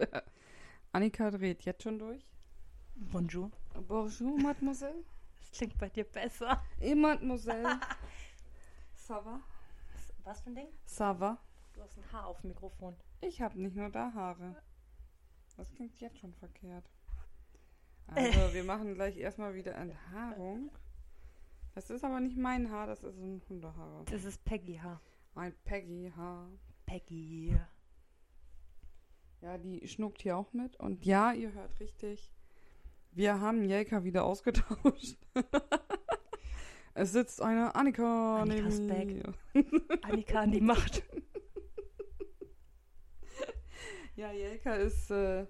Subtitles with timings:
[0.92, 2.26] Annika dreht jetzt schon durch.
[2.94, 3.50] Bonjour.
[3.88, 5.04] Bonjour, Mademoiselle.
[5.40, 6.62] Das klingt bei dir besser.
[6.80, 7.64] Et Mademoiselle.
[8.94, 9.40] Ça va?
[10.22, 10.68] Was für ein Ding?
[10.86, 11.38] Ça va?
[11.72, 12.94] Du hast ein Haar auf dem Mikrofon.
[13.20, 14.62] Ich habe nicht nur da Haare.
[15.56, 16.88] Das klingt jetzt schon verkehrt.
[18.06, 20.70] Also, wir machen gleich erstmal wieder Enthaarung.
[21.74, 24.04] Das ist aber nicht mein Haar, das ist ein Hundehaar.
[24.06, 25.00] Das ist Peggy-Haar.
[25.34, 26.48] Ein Peggy-Haar.
[26.86, 27.56] Peggy.
[29.42, 30.76] Ja, die schnuckt hier auch mit.
[30.76, 32.30] Und ja, ihr hört richtig.
[33.12, 35.16] Wir haben Jelka wieder ausgetauscht.
[36.94, 39.34] es sitzt eine Annika Annikas neben mir.
[40.02, 41.02] Annika an die Macht.
[44.16, 45.46] Ja, Jelka ist äh,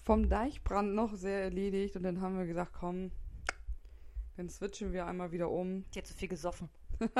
[0.00, 1.94] vom Deichbrand noch sehr erledigt.
[1.94, 3.10] Und dann haben wir gesagt, komm,
[4.38, 5.84] dann switchen wir einmal wieder um.
[5.90, 6.70] Die hat zu viel gesoffen.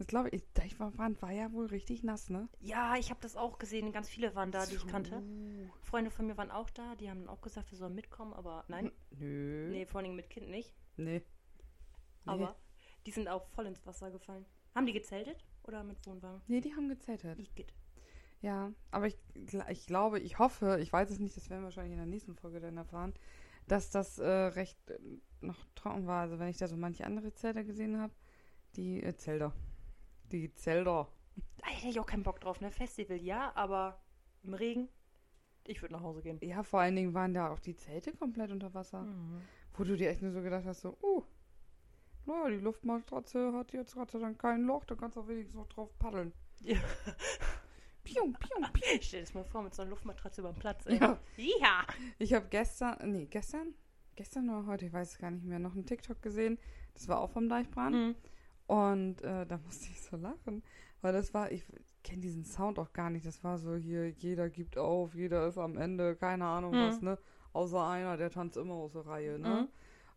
[0.00, 2.48] das glaube ich, Deichbrand war ja wohl richtig nass, ne?
[2.58, 3.92] Ja, ich habe das auch gesehen.
[3.92, 5.22] Ganz viele waren da, die ich kannte.
[5.82, 6.94] Freunde von mir waren auch da.
[6.94, 8.32] Die haben auch gesagt, wir sollen mitkommen.
[8.32, 8.90] Aber nein.
[9.10, 9.68] Nö.
[9.70, 10.74] Nee, vor allem mit Kind nicht.
[10.96, 11.20] Nee.
[12.24, 12.56] Aber
[13.04, 14.46] die sind auch voll ins Wasser gefallen.
[14.74, 16.40] Haben die gezeltet oder mit Wohnwagen?
[16.46, 17.38] Nee, die haben gezeltet.
[17.38, 17.74] Igitt.
[18.40, 19.18] Ja, aber ich,
[19.68, 22.36] ich glaube, ich hoffe, ich weiß es nicht, das werden wir wahrscheinlich in der nächsten
[22.36, 23.12] Folge dann erfahren,
[23.68, 24.98] dass das äh, recht äh,
[25.42, 26.22] noch trocken war.
[26.22, 28.14] Also wenn ich da so manche andere Zelter gesehen habe,
[28.76, 29.52] die äh, Zelter.
[30.32, 31.08] Die Zelter.
[31.58, 32.70] Da hätte ich auch keinen Bock drauf, ne?
[32.70, 34.00] Festival, ja, aber
[34.42, 34.88] im Regen,
[35.66, 36.38] ich würde nach Hause gehen.
[36.42, 39.02] Ja, vor allen Dingen waren da auch die Zelte komplett unter Wasser.
[39.02, 39.42] Mhm.
[39.74, 41.22] Wo du dir echt nur so gedacht hast, so, uh,
[42.26, 45.68] naja, die Luftmatratze hat jetzt sei Dank kein Loch, da kannst du auch wenigstens noch
[45.68, 46.32] drauf paddeln.
[46.62, 46.78] Ja.
[48.04, 48.98] Pium, pium, pium.
[49.02, 50.98] Stell dir das mal vor, mit so einer Luftmatratze über den Platz, ey.
[50.98, 51.18] Ja.
[51.36, 51.84] Ja.
[52.18, 53.74] Ich habe gestern, nee, gestern,
[54.16, 56.58] gestern oder heute, ich weiß es gar nicht mehr, noch einen TikTok gesehen.
[56.94, 57.94] Das war auch vom Deichbrand.
[57.94, 58.14] Mhm.
[58.70, 60.62] Und äh, da musste ich so lachen,
[61.00, 61.64] weil das war, ich
[62.04, 63.26] kenne diesen Sound auch gar nicht.
[63.26, 66.86] Das war so hier, jeder gibt auf, jeder ist am Ende, keine Ahnung Mhm.
[66.86, 67.18] was, ne?
[67.52, 69.48] Außer einer, der tanzt immer aus der Reihe, ne?
[69.48, 69.68] Mhm.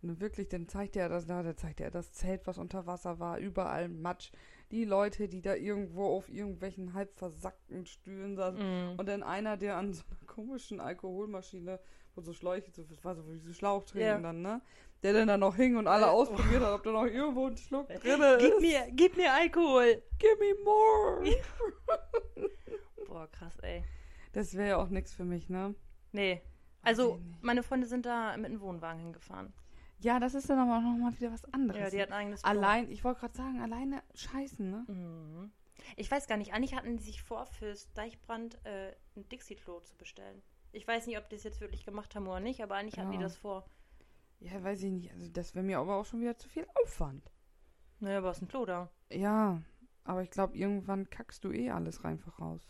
[0.04, 2.86] Und dann wirklich, dann zeigt er das da, dann zeigt er das Zelt, was unter
[2.86, 4.32] Wasser war, überall Matsch.
[4.70, 8.60] Die Leute, die da irgendwo auf irgendwelchen halb versackten Stühlen saßen.
[8.60, 9.00] Mhm.
[9.00, 11.80] Und dann einer, der an so einer komischen Alkoholmaschine,
[12.16, 14.20] wo so Schläuche, so, das war so wie so Schlauch trinken Ja.
[14.20, 14.62] dann, ne?
[15.02, 17.58] Der dann da noch hing und alle Äh, ausprobiert hat, ob da noch irgendwo ein
[17.58, 18.00] Schluck drin
[18.40, 18.62] Gib ist.
[18.62, 20.02] mir, gib mir Alkohol.
[20.18, 21.24] Give me more.
[23.08, 23.84] Boah, krass, ey.
[24.32, 25.76] Das wäre ja auch nichts für mich, ne?
[26.12, 26.42] Nee.
[26.82, 29.54] Also, meine Freunde sind da mit einem Wohnwagen hingefahren.
[30.00, 31.80] Ja, das ist dann aber auch nochmal wieder was anderes.
[31.82, 32.50] Ja, die hat ein eigenes Klo.
[32.50, 34.86] Allein, ich wollte gerade sagen, alleine scheißen, ne?
[34.88, 35.52] Mhm.
[35.96, 39.96] Ich weiß gar nicht, eigentlich hatten die sich vor, fürs Deichbrand äh, ein Dixie-Klo zu
[39.96, 40.42] bestellen.
[40.74, 43.12] Ich weiß nicht, ob die es jetzt wirklich gemacht haben oder nicht, aber eigentlich hatten
[43.12, 43.24] die Ja.
[43.24, 43.66] das vor.
[44.40, 45.12] Ja, weiß ich nicht.
[45.14, 47.32] Also das wäre mir aber auch schon wieder zu viel Aufwand.
[48.00, 48.90] Naja, aber ist ein Klo da.
[49.10, 49.62] Ja,
[50.04, 52.68] aber ich glaube, irgendwann kackst du eh alles einfach raus.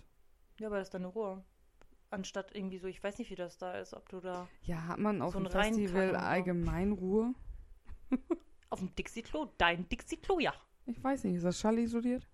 [0.60, 1.44] Ja, aber das ist dann eine Ruhe.
[2.12, 5.00] Anstatt irgendwie so, ich weiß nicht, wie das da ist, ob du da Ja, hat
[5.00, 7.34] man auf So dem Festival allgemein Ruhe?
[8.70, 10.54] auf dem Dixie-Klo, dein Dixie-Klo, ja.
[10.86, 12.28] Ich weiß nicht, ist das Schall isoliert?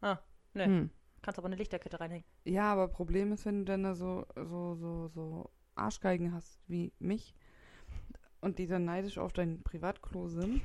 [0.00, 0.18] Ah,
[0.54, 0.64] ne.
[0.64, 0.90] Hm.
[1.26, 2.24] Kannst aber eine Lichterkette reinhängen.
[2.44, 6.92] Ja, aber Problem ist, wenn du dann da so, so, so, so Arschgeigen hast wie
[7.00, 7.34] mich
[8.40, 10.62] und die dann neidisch auf dein Privatklo sind.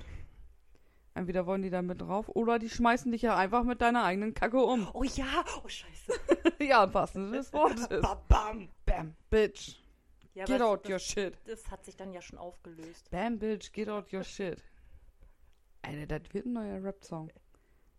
[1.16, 4.36] Entweder wollen die da mit drauf oder die schmeißen dich ja einfach mit deiner eigenen
[4.36, 4.88] Kacke um.
[4.94, 6.14] Oh ja, oh scheiße.
[6.64, 7.90] ja, im wahrsten Sinne des Wortes.
[8.28, 8.70] Bam.
[8.86, 9.82] Bam, bitch.
[10.36, 11.34] Ja, Get out das, your shit.
[11.46, 13.10] das hat sich dann ja schon aufgelöst.
[13.10, 14.64] Bam, bitch, get out your shit.
[15.82, 17.32] Alter, das wird ein neuer Rap-Song.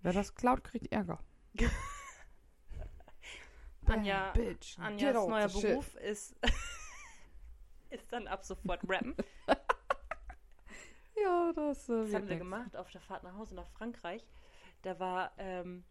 [0.03, 1.19] Wer das klaut, kriegt Ärger.
[3.93, 5.63] Anja, bitch, Anjas neuer shit.
[5.63, 6.37] Beruf ist,
[7.91, 9.15] ist dann ab sofort Rappen.
[11.23, 14.27] Ja, das, äh, Das haben wir gemacht auf der Fahrt nach Hause nach Frankreich.
[14.81, 15.85] Da war ähm,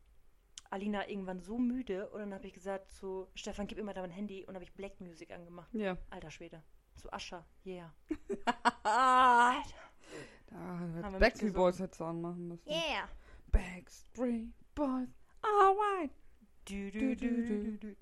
[0.71, 4.43] Alina irgendwann so müde und dann habe ich gesagt zu Stefan, gib immer dein Handy
[4.45, 5.73] und habe ich Black Music angemacht.
[5.73, 5.97] Ja.
[6.09, 6.63] Alter Schwede.
[6.95, 7.93] Zu Ascher, yeah.
[8.83, 11.53] Da hätte wir Backstreet.
[11.53, 12.67] Boys hätte anmachen müssen.
[12.69, 13.07] Yeah.
[13.51, 15.09] Backstreet Boys,
[15.41, 16.11] alright.
[16.67, 17.95] Du, Du, du, du,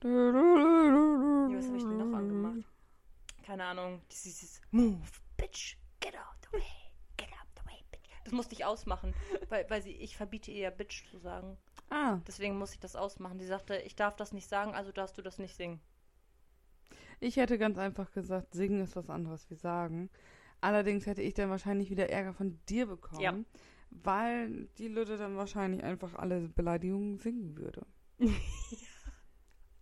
[0.00, 2.66] du, was habe ich denn noch angemacht?
[3.44, 4.02] Keine Ahnung.
[4.10, 4.98] Dieses Move,
[5.36, 6.62] bitch, get out the way,
[7.16, 8.08] get out the way, bitch.
[8.24, 9.14] Das musste ich ausmachen,
[9.48, 11.56] weil, weil sie, ich verbiete ihr ja bitch zu sagen.
[11.90, 13.38] Ah, Deswegen muss ich das ausmachen.
[13.38, 15.80] Sie sagte, ich darf das nicht sagen, also darfst du das nicht singen.
[17.20, 20.10] ich hätte ganz einfach gesagt, singen ist was anderes wie sagen.
[20.60, 23.36] Allerdings hätte ich dann wahrscheinlich wieder Ärger von dir bekommen, Ja.
[24.02, 27.86] Weil die Lütte dann wahrscheinlich einfach alle Beleidigungen singen würde.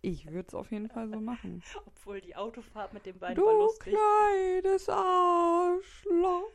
[0.03, 1.61] Ich würde es auf jeden Fall so machen.
[1.85, 3.93] Obwohl die Autofahrt mit den beiden war Du lustig.
[3.93, 6.49] kleines Arschloch.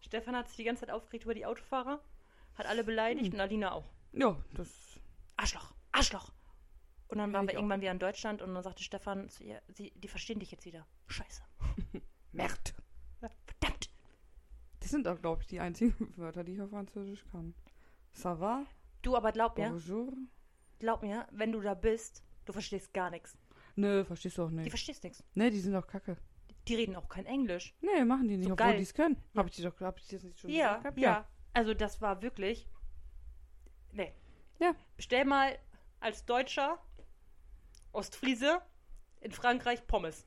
[0.00, 2.02] Stefan hat sich die ganze Zeit aufgeregt über die Autofahrer,
[2.56, 3.34] hat alle beleidigt Hm.
[3.34, 3.90] und Alina auch.
[4.12, 5.00] Ja, das.
[5.36, 6.30] Arschloch, Arschloch.
[7.08, 9.92] Und dann waren wir irgendwann wieder in Deutschland und dann sagte Stefan zu ihr, sie,
[9.96, 10.86] die verstehen dich jetzt wieder.
[11.06, 11.42] Scheiße.
[12.32, 12.74] Merd.
[14.90, 17.54] Das sind auch, glaube ich, die einzigen Wörter, die ich auf Französisch kann.
[18.12, 18.66] Ça va?
[19.02, 20.12] Du, aber glaub mir, Bonjour?
[20.80, 23.38] glaub mir, wenn du da bist, du verstehst gar nichts.
[23.76, 24.70] Nö, verstehst du auch Die nicht.
[24.70, 25.22] verstehst nichts.
[25.34, 26.16] Nee, die sind doch kacke.
[26.66, 27.72] Die reden auch kein Englisch.
[27.80, 29.16] Nee, machen die nicht, So obwohl die es können.
[29.36, 30.98] Hab ich, die doch, hab ich das nicht schon Ja, gesagt?
[30.98, 31.30] ja, gehabt?
[31.52, 32.68] Also das war wirklich.
[33.92, 34.12] Nee.
[34.58, 34.74] Ja.
[34.96, 35.56] Bestell mal
[36.00, 36.80] als Deutscher
[37.92, 38.60] Ostfriese
[39.20, 40.26] in Frankreich Pommes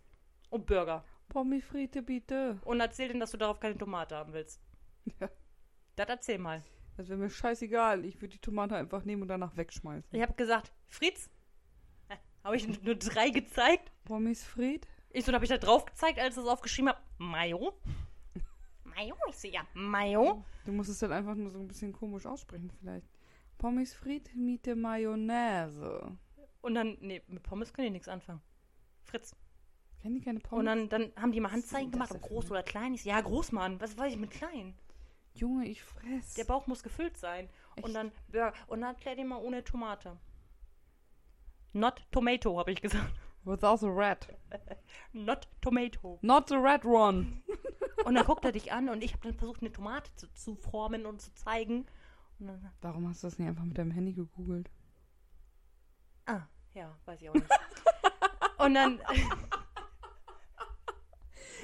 [0.49, 1.03] und Burger.
[1.29, 2.59] Pommes frites, bitte.
[2.65, 4.61] Und erzähl denen, dass du darauf keine Tomate haben willst.
[5.19, 5.29] Ja.
[5.97, 6.63] Das erzähl mal.
[6.95, 8.05] Das wäre mir scheißegal.
[8.05, 10.09] Ich würde die Tomate einfach nehmen und danach wegschmeißen.
[10.15, 11.29] Ich habe gesagt, Fritz,
[12.43, 13.91] habe ich nur drei gezeigt.
[14.03, 14.89] Pommes frites?
[15.09, 16.99] Ich so, dann habe ich da drauf gezeigt, als ich das aufgeschrieben habe.
[17.17, 17.73] Mayo.
[18.83, 19.15] Mayo?
[19.29, 20.43] Ich so, ja, Mayo.
[20.65, 23.07] Du musst es halt einfach nur so ein bisschen komisch aussprechen vielleicht.
[23.57, 26.17] Pommes frites mit der Mayonnaise.
[26.61, 28.41] Und dann, nee, mit Pommes können die nichts anfangen.
[29.03, 29.35] Fritz.
[30.03, 30.59] Kennen die keine Pommes?
[30.59, 33.05] Und dann, dann haben die mal Handzeichen gemacht, ob groß oder klein ist.
[33.05, 33.79] Ja, groß, Mann.
[33.79, 34.75] Was weiß ich mit klein?
[35.33, 36.33] Junge, ich fress.
[36.33, 37.49] Der Bauch muss gefüllt sein.
[37.77, 37.87] Echt?
[37.87, 38.51] Und dann Burger.
[38.67, 40.17] Und dann erklär dir mal ohne Tomate.
[41.71, 43.17] Not tomato, habe ich gesagt.
[43.45, 44.27] Without the red.
[45.13, 46.19] Not tomato.
[46.21, 47.41] Not the red one.
[48.03, 50.55] Und dann guckt er dich an und ich habe dann versucht, eine Tomate zu, zu
[50.55, 51.85] formen und zu zeigen.
[52.37, 54.69] Dann, Warum hast du das nicht einfach mit deinem Handy gegoogelt?
[56.25, 56.41] ah,
[56.73, 57.47] ja, weiß ich auch nicht.
[58.57, 58.99] und dann,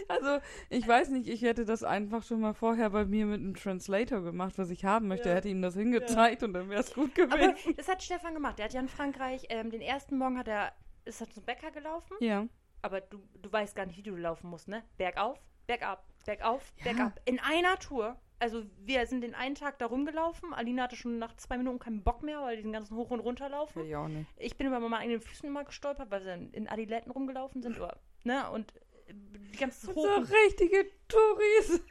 [0.09, 0.39] Also,
[0.69, 4.21] ich weiß nicht, ich hätte das einfach schon mal vorher bei mir mit einem Translator
[4.21, 5.29] gemacht, was ich haben möchte.
[5.29, 5.35] Ja.
[5.35, 7.75] Hätte ihm das hingezeigt und dann wäre es gut aber gewesen.
[7.77, 8.57] das hat Stefan gemacht.
[8.57, 10.73] Der hat ja in Frankreich, ähm, den ersten Morgen hat er,
[11.05, 12.17] ist er zum Bäcker gelaufen.
[12.19, 12.47] Ja.
[12.81, 14.83] Aber du, du weißt gar nicht, wie du laufen musst, ne?
[14.97, 16.85] Bergauf, bergab, bergauf, Ja.
[16.85, 17.19] bergab.
[17.25, 18.17] In einer Tour.
[18.41, 20.53] Also wir sind den einen Tag da rumgelaufen.
[20.53, 23.19] Alina hatte schon nach zwei Minuten keinen Bock mehr, weil die den ganzen Hoch- und
[23.19, 23.85] Runterlaufen.
[23.85, 24.29] Ich auch nicht.
[24.37, 27.77] Ich bin über meine eigenen Füßen immer gestolpert, weil wir in, in Adiletten rumgelaufen sind.
[27.77, 28.49] Oder, ne?
[28.49, 28.73] Und
[29.13, 30.17] die ganze So Hoch...
[30.17, 31.81] und- richtige Touris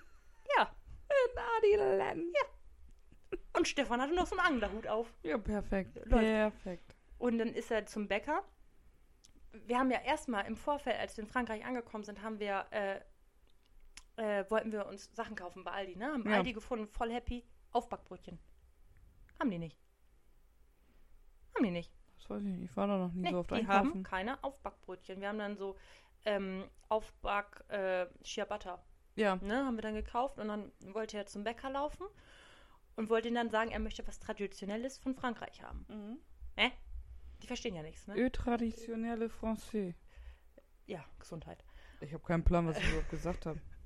[0.57, 0.75] Ja.
[1.09, 1.39] in
[1.81, 2.35] Adiland.
[3.57, 5.13] Und Stefan hatte noch so einen Anglerhut auf.
[5.23, 5.97] Ja, perfekt.
[6.07, 6.11] Läuft.
[6.13, 6.95] Perfekt.
[7.19, 8.45] Und dann ist er zum Bäcker.
[9.67, 13.01] Wir haben ja erstmal im Vorfeld, als wir in Frankreich angekommen sind, haben wir, äh,
[14.17, 16.07] äh, wollten wir uns Sachen kaufen bei Aldi, ne?
[16.13, 16.37] Haben Ja.
[16.37, 17.45] Aldi gefunden, voll happy.
[17.73, 18.39] Aufbackbrötchen.
[19.41, 19.79] Haben die nicht.
[21.55, 21.93] Haben die nicht.
[22.19, 22.71] Das weiß ich nicht.
[22.71, 23.77] Ich war da noch nie Nee, so oft die einkaufen.
[23.91, 25.21] haben keine Aufbackbrötchen.
[25.21, 25.77] Wir haben dann so
[26.25, 28.83] ähm, Aufback äh, Ciabatta,
[29.17, 29.37] Ja.
[29.37, 29.65] ne?
[29.65, 32.07] Haben wir dann gekauft und dann wollte er zum Bäcker laufen
[32.97, 35.87] und wollte ihm dann sagen, er möchte was Traditionelles von Frankreich haben.
[36.57, 36.71] Ne?
[37.43, 38.17] Die verstehen ja nichts, ne?
[38.17, 39.95] Ö traditionelle Français.
[40.87, 41.65] Ja, Gesundheit.
[42.01, 43.61] Ich habe keinen Plan, was ich überhaupt gesagt habe.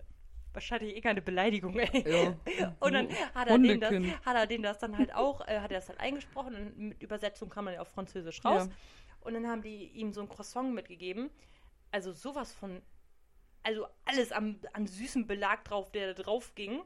[0.53, 2.37] wahrscheinlich eh keine Beleidigung, ey.
[2.59, 2.75] Ja.
[2.81, 3.93] Und dann hat er, dem das,
[4.25, 7.03] hat er dem das dann halt auch, äh, hat er das halt eingesprochen und mit
[7.03, 8.67] Übersetzung kam man ja auf Französisch raus.
[8.69, 8.75] Ja.
[9.21, 11.31] Und dann haben die ihm so ein Croissant mitgegeben.
[11.93, 12.83] Also sowas von,
[13.63, 16.83] also alles am, an süßem Belag drauf, der da drauf ging.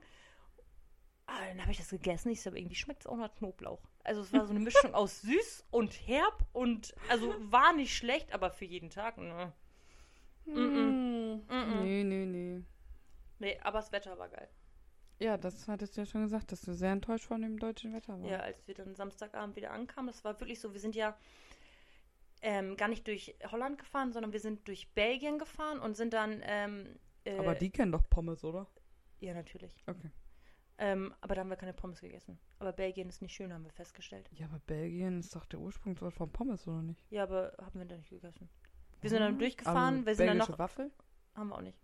[1.26, 2.31] Ah, dann habe ich das gegessen.
[2.31, 3.82] Ich aber irgendwie schmeckt es auch nach Knoblauch.
[4.05, 8.32] Also es war so eine Mischung aus süß und herb und also war nicht schlecht,
[8.32, 9.53] aber für jeden Tag, ne.
[10.44, 11.41] Mm.
[11.49, 11.81] Mm-mm.
[11.82, 12.62] Nee, nee, nee.
[13.38, 14.49] Nee, aber das Wetter war geil.
[15.19, 18.20] Ja, das hattest du ja schon gesagt, dass du sehr enttäuscht von dem deutschen Wetter
[18.20, 18.31] warst.
[18.31, 21.17] Ja, als wir dann Samstagabend wieder ankamen, das war wirklich so, wir sind ja
[22.46, 26.41] ähm, gar nicht durch Holland gefahren, sondern wir sind durch Belgien gefahren und sind dann
[26.44, 28.69] ähm, äh, Aber die kennen doch Pommes, oder?
[29.19, 29.72] Ja, natürlich.
[29.88, 30.10] Okay.
[30.79, 32.38] Ähm, aber da haben wir keine Pommes gegessen.
[32.60, 34.31] Aber Belgien ist nicht schön, haben wir festgestellt.
[34.32, 37.00] Ja, aber Belgien ist doch der Ursprungsort von Pommes, oder nicht?
[37.10, 38.48] Ja, aber haben wir da nicht gegessen.
[39.00, 39.38] Wir sind dann Mhm.
[39.41, 40.58] durchgefahren, Aber wir sind dann noch.
[40.58, 40.93] Waffel?
[41.34, 41.79] Haben wir auch nicht.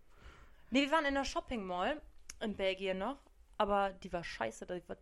[0.69, 2.01] Nee, wir waren in der Shopping Mall
[2.41, 3.17] in Belgien noch,
[3.57, 4.97] aber die war scheiße, die war,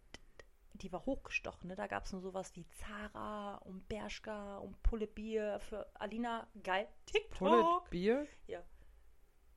[0.74, 1.68] die war hochgestochen.
[1.70, 1.76] Ne?
[1.76, 6.48] Da gab es nur sowas wie Zara und Bershka und Pulle Bier für Alina.
[6.64, 6.88] Geil.
[7.06, 7.38] TikTok.
[7.38, 8.28] Pullet Bier?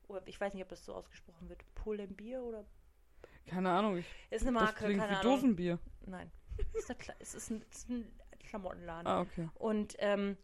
[0.07, 1.63] Oder ich weiß nicht, ob das so ausgesprochen wird.
[1.73, 2.65] Pulle Bier oder.
[3.47, 3.97] Keine Ahnung.
[3.97, 5.33] Ich, Ist eine das Marke, klingt keine wie Ahnung.
[5.35, 5.79] Dosenbier.
[6.05, 6.31] Nein.
[6.73, 9.07] Ist es, ist ein, ist ein Klamottenladen.
[9.07, 9.49] Ah, okay.
[9.55, 10.37] Und ähm,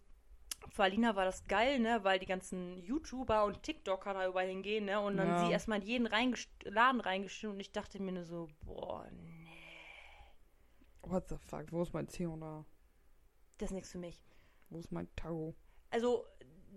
[0.70, 4.86] für Alina war das geil, ne, weil die ganzen YouTuber und TikToker da überall hingehen,
[4.86, 5.46] ne, und dann Ja.
[5.46, 9.08] sie erstmal in jeden reingest Laden reingestimmt und ich dachte mir nur so, boah,
[11.03, 11.72] What the fuck?
[11.72, 12.65] Wo ist mein Theodor?
[13.58, 14.24] das ist nichts für mich.
[14.70, 15.53] Wo ist mein Tago?
[15.91, 16.25] Also,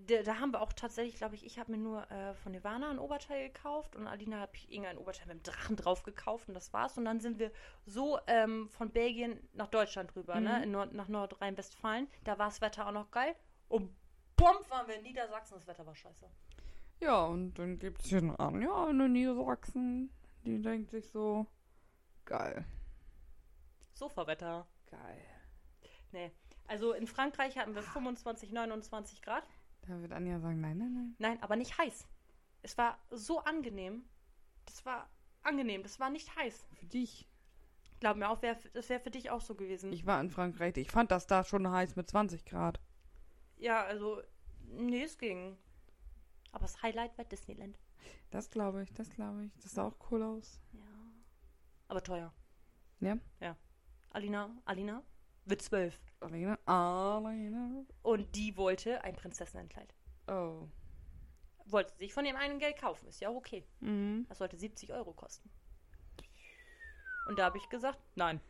[0.06, 2.90] da, da haben wir auch tatsächlich, glaube ich, ich habe mir nur äh, von Nirvana
[2.90, 6.54] ein Oberteil gekauft und Alina habe ich irgendein Oberteil mit dem Drachen drauf gekauft und
[6.54, 6.98] das war's.
[6.98, 7.50] Und dann sind wir
[7.86, 10.44] so ähm, von Belgien nach Deutschland rüber, Mhm.
[10.44, 12.08] ne, in Nord nach Nordrhein-Westfalen.
[12.24, 13.34] Da war das Wetter auch noch geil.
[13.68, 13.90] Und
[14.36, 16.26] bumm, waren wir in Niedersachsen, das Wetter war scheiße.
[17.00, 20.10] Ja, und dann gibt es hier eine Anja in Niedersachsen.
[20.44, 21.46] Die denkt sich so,
[22.26, 22.66] geil.
[23.94, 24.66] Sofawetter.
[24.90, 26.30] Geil.
[26.66, 29.44] Also in Frankreich hatten wir 25, 29 Grad.
[29.82, 31.14] Da wird Anja sagen, nein, nein, nein.
[31.18, 32.06] Nein, aber nicht heiß.
[32.62, 34.04] Es war so angenehm.
[34.64, 35.10] Das war
[35.42, 35.82] angenehm.
[35.82, 36.66] Das war nicht heiß.
[36.72, 37.28] Für dich.
[38.00, 39.92] Glaub mir auch, wär, das wäre für dich auch so gewesen.
[39.92, 40.76] Ich war in Frankreich.
[40.76, 42.80] Ich fand das da schon heiß mit 20 Grad.
[43.56, 44.22] ja, also,
[44.68, 45.56] nee, es ging.
[46.52, 47.78] Aber das Highlight war Disneyland.
[48.30, 49.52] Das glaube ich, das glaube ich.
[49.58, 50.60] Das sah auch cool aus.
[50.72, 50.80] Ja.
[51.88, 52.32] Aber teuer.
[53.00, 53.18] Ja?
[53.40, 53.56] Ja.
[54.14, 55.02] Alina, Alina
[55.44, 55.98] wird zwölf.
[56.20, 57.84] Alena, Alena.
[58.02, 59.92] Und die wollte ein Prinzessinnenkleid.
[60.28, 60.68] Oh.
[61.66, 63.08] Wollte sich von dem einen Geld kaufen.
[63.08, 63.66] Ist ja auch okay.
[63.80, 64.24] Mhm.
[64.28, 65.50] Das sollte 70 Euro kosten.
[67.28, 68.40] Und da habe ich gesagt, nein.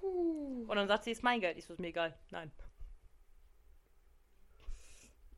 [0.00, 1.58] Und dann sagt sie, ist mein Geld.
[1.58, 2.16] Ich so, ist mir egal.
[2.30, 2.50] Nein.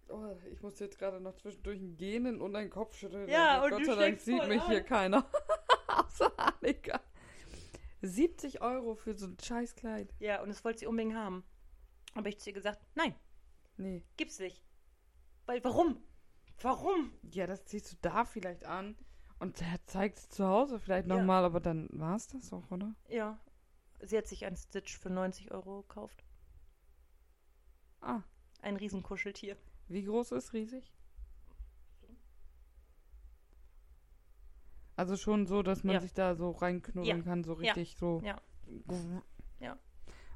[0.08, 3.28] Oh, ich musste jetzt gerade noch zwischendurch ein Gähnen und einen Kopf schütteln.
[3.28, 4.86] Ja, Also und Gott du sei Dank sieht mich hier an.
[4.86, 5.26] keiner.
[5.88, 7.00] Außer Annika.
[8.02, 10.14] 70 Euro für so ein Scheißkleid.
[10.18, 11.44] Ja, und das wollte sie unbedingt haben.
[12.14, 13.14] Aber ich zu ihr gesagt, nein,
[13.76, 14.02] Nee.
[14.16, 14.62] gibt's nicht.
[15.46, 16.02] Weil, warum?
[16.62, 17.12] Warum?
[17.30, 18.96] Ja, das ziehst du da vielleicht an.
[19.38, 21.16] Und der zeigt es zu Hause vielleicht Ja.
[21.16, 22.94] nochmal, aber dann war es das auch, oder?
[23.08, 23.38] Ja.
[24.00, 26.24] Sie hat sich ein Stitch für 90 Euro gekauft.
[28.00, 28.22] Ah,
[28.62, 29.56] Ein Riesenkuscheltier.
[29.88, 30.92] wie groß ist riesig?
[34.96, 36.00] Also schon so, dass man Ja.
[36.00, 37.22] sich da so reinknuddeln Ja.
[37.24, 37.72] kann, so Ja.
[37.74, 38.20] richtig so.
[38.24, 38.40] Ja.
[39.60, 39.76] Ja.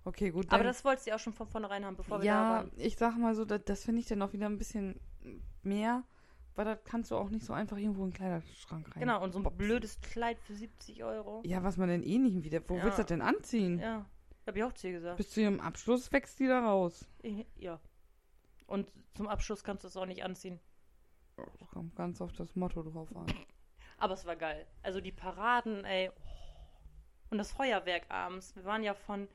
[0.05, 0.53] Okay, gut.
[0.53, 2.71] Aber das wollte sie auch schon von vornherein haben, bevor wir da ja, waren.
[2.77, 4.99] ich sag mal so, das, das finde ich dann auch wieder ein bisschen
[5.63, 6.05] mehr,
[6.55, 9.01] weil das kannst du auch nicht so einfach irgendwo in den Kleiderschrank rein.
[9.01, 9.59] Genau, und so ein boxen.
[9.59, 11.43] blödes Kleid für 70 Euro.
[11.45, 12.61] Ja, was man denn eh nicht wieder.
[12.69, 12.85] Wo Ja.
[12.85, 13.79] willst du das denn anziehen?
[13.79, 14.07] Ja,
[14.47, 15.17] hab ich auch zu ihr gesagt.
[15.19, 17.07] Bis zu ihrem Abschluss wächst die da raus.
[17.23, 17.79] Ich- Ja.
[18.67, 20.61] Und zum Abschluss kannst du es auch nicht anziehen.
[21.73, 23.27] Kommt ganz auf das Motto drauf an.
[24.01, 24.67] Aber es war geil.
[24.83, 26.11] Also die Paraden, ey.
[27.29, 28.57] Und das Feuerwerk abends.
[28.57, 29.29] Wir waren ja von.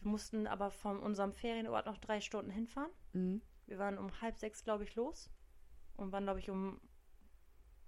[0.00, 2.90] Wir mussten aber von unserem Ferienort noch drei Stunden hinfahren.
[3.12, 3.42] Mhm.
[3.66, 5.28] Wir waren um halb sechs, glaube ich, los.
[5.96, 6.80] Und waren, glaube ich, um,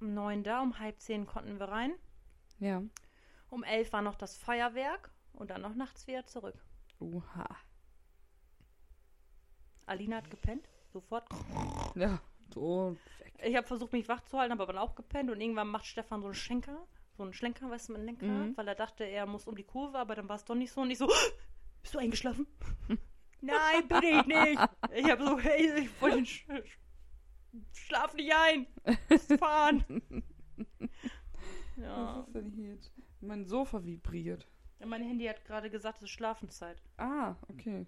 [0.00, 0.61] um neun da.
[0.61, 1.94] Um halb zehn konnten wir rein.
[2.58, 2.82] Ja.
[3.49, 5.11] Um elf war noch das Feuerwerk.
[5.32, 6.56] Und dann noch nachts wieder zurück.
[7.00, 7.46] Uha.
[9.87, 10.68] Alina hat gepennt.
[10.92, 11.28] Sofort.
[11.94, 12.20] Ja,
[12.52, 13.32] so weg.
[13.44, 15.30] Ich habe versucht, mich wach zu halten, aber dann auch gepennt.
[15.30, 16.86] Und irgendwann macht Stefan so einen Schenker.
[17.16, 18.26] So einen Schlenker, weißt du, mit Lenker.
[18.26, 18.56] Mhm.
[18.56, 20.80] Weil er dachte, er muss um die Kurve, aber dann war es doch nicht so.
[20.82, 21.06] Und ich so,
[21.82, 22.46] bist du eingeschlafen?
[23.40, 24.68] Nein, bin ich nicht.
[24.94, 26.78] Ich habe so, hey, ich wollte den Sch Sch-
[27.72, 28.66] Schlaf nicht ein.
[29.38, 29.84] Fahren.
[31.76, 32.16] ja.
[32.18, 32.92] Was ist denn hier jetzt?
[33.20, 34.48] Mein Sofa vibriert.
[34.80, 36.82] Ja, Mein Handy hat gerade gesagt, es ist Schlafenszeit.
[36.96, 37.86] Ah, okay.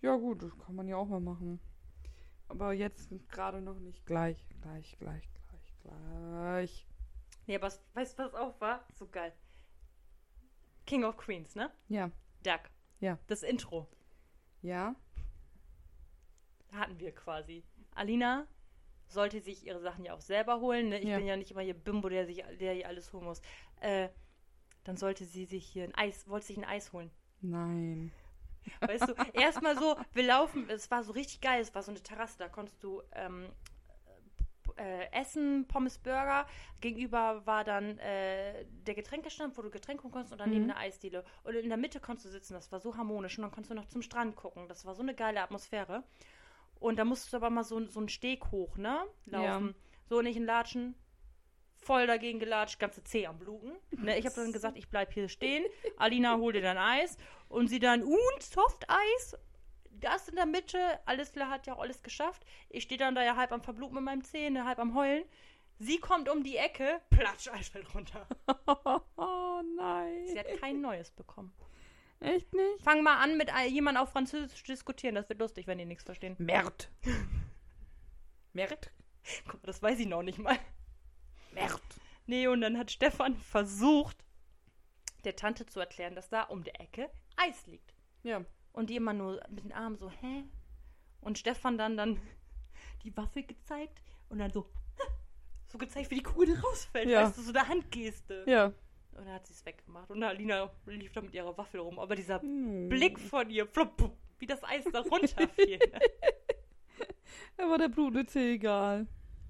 [0.00, 1.60] Ja, gut, das kann man ja auch mal machen.
[2.52, 4.04] Aber jetzt gerade noch nicht.
[4.04, 6.86] Gleich, gleich, gleich, gleich, gleich.
[7.46, 8.86] Nee, aber weißt du, was auch war?
[8.92, 9.32] So geil.
[10.86, 11.70] King of Queens, ne?
[11.88, 12.10] Ja,
[12.42, 12.60] Duck.
[13.00, 13.18] Ja.
[13.26, 13.88] Das Intro.
[14.60, 14.94] ja.
[16.72, 17.64] hatten wir quasi.
[17.94, 18.46] Alina
[19.08, 20.88] sollte sich ihre Sachen ja auch selber holen.
[20.90, 20.98] Ne?
[21.00, 21.16] Ich Ja.
[21.18, 23.40] bin ja nicht immer hier Bimbo, der sich, der hier alles holen muss.
[23.80, 24.08] Äh,
[24.84, 27.10] dann sollte sie sich hier ein Eis, wollte sich ein Eis holen.
[27.40, 28.12] Nein.
[28.80, 32.02] Weißt du, erstmal so, wir laufen, es war so richtig geil, es war so eine
[32.02, 33.48] Terrasse, da konntest du ähm,
[34.76, 36.46] äh, essen, Pommes, Burger.
[36.80, 40.70] Gegenüber war dann äh, der Getränkestand, wo du Getränke holen konntest und daneben Mhm.
[40.70, 41.24] eine Eisdiele.
[41.44, 43.38] Und in der Mitte konntest du sitzen, das war so harmonisch.
[43.38, 46.04] Und dann konntest du noch zum Strand gucken, das war so eine geile Atmosphäre.
[46.80, 48.98] Und da musstest du aber mal so, so einen Steg hoch, ne?
[49.26, 49.68] Laufen.
[49.68, 49.74] Ja.
[50.08, 50.94] So nicht in Latschen.
[51.82, 53.72] Voll dagegen gelatscht, ganze Zeh am Bluten.
[53.90, 55.64] Ne, ich habe dann gesagt, ich bleib hier stehen.
[55.96, 57.16] Alina hol dir dann Eis.
[57.48, 59.36] Und sie dann, und Softeis.
[59.90, 60.78] Das in der Mitte.
[61.04, 62.44] Alles klar, hat ja auch alles geschafft.
[62.70, 65.24] Ich stehe dann da ja halb am Verbluten mit meinem Zeh, ne, halb am Heulen.
[65.78, 68.26] Sie kommt um die Ecke, platsch, Eis fällt runter.
[69.16, 70.26] Oh nein.
[70.26, 71.52] Sie hat kein neues bekommen.
[72.20, 72.82] Echt nicht?
[72.82, 75.14] Fang mal an, mit jemandem auf Französisch zu diskutieren.
[75.14, 76.36] Das wird lustig, wenn die nichts verstehen.
[76.38, 76.90] Mert.
[78.52, 78.92] Mert?
[79.44, 80.56] Guck mal, das weiß ich noch nicht mal.
[81.52, 81.82] Mert.
[82.26, 84.24] Nee, und dann hat Stefan versucht,
[85.24, 87.94] der Tante zu erklären, dass da um der Ecke Eis liegt.
[88.22, 88.44] Ja.
[88.72, 90.44] Und die immer nur mit den Armen so, hä?
[91.20, 92.20] Und Stefan dann dann
[93.04, 94.68] die Waffe gezeigt und dann so,
[95.68, 97.08] so gezeigt, wie die Kugel rausfällt.
[97.08, 97.24] Ja.
[97.24, 98.44] Weißt du, so eine Handgeste.
[98.46, 98.66] Ja.
[99.12, 100.10] Und dann hat sie es weggemacht.
[100.10, 101.98] Und Alina lief da mit ihrer Waffe rum.
[101.98, 102.88] Aber dieser Hm.
[102.88, 105.78] Blick von ihr, flop, wie das Eis da runterfiel.
[105.78, 106.00] ne?
[107.56, 109.06] Da war der Blut jetzt egal.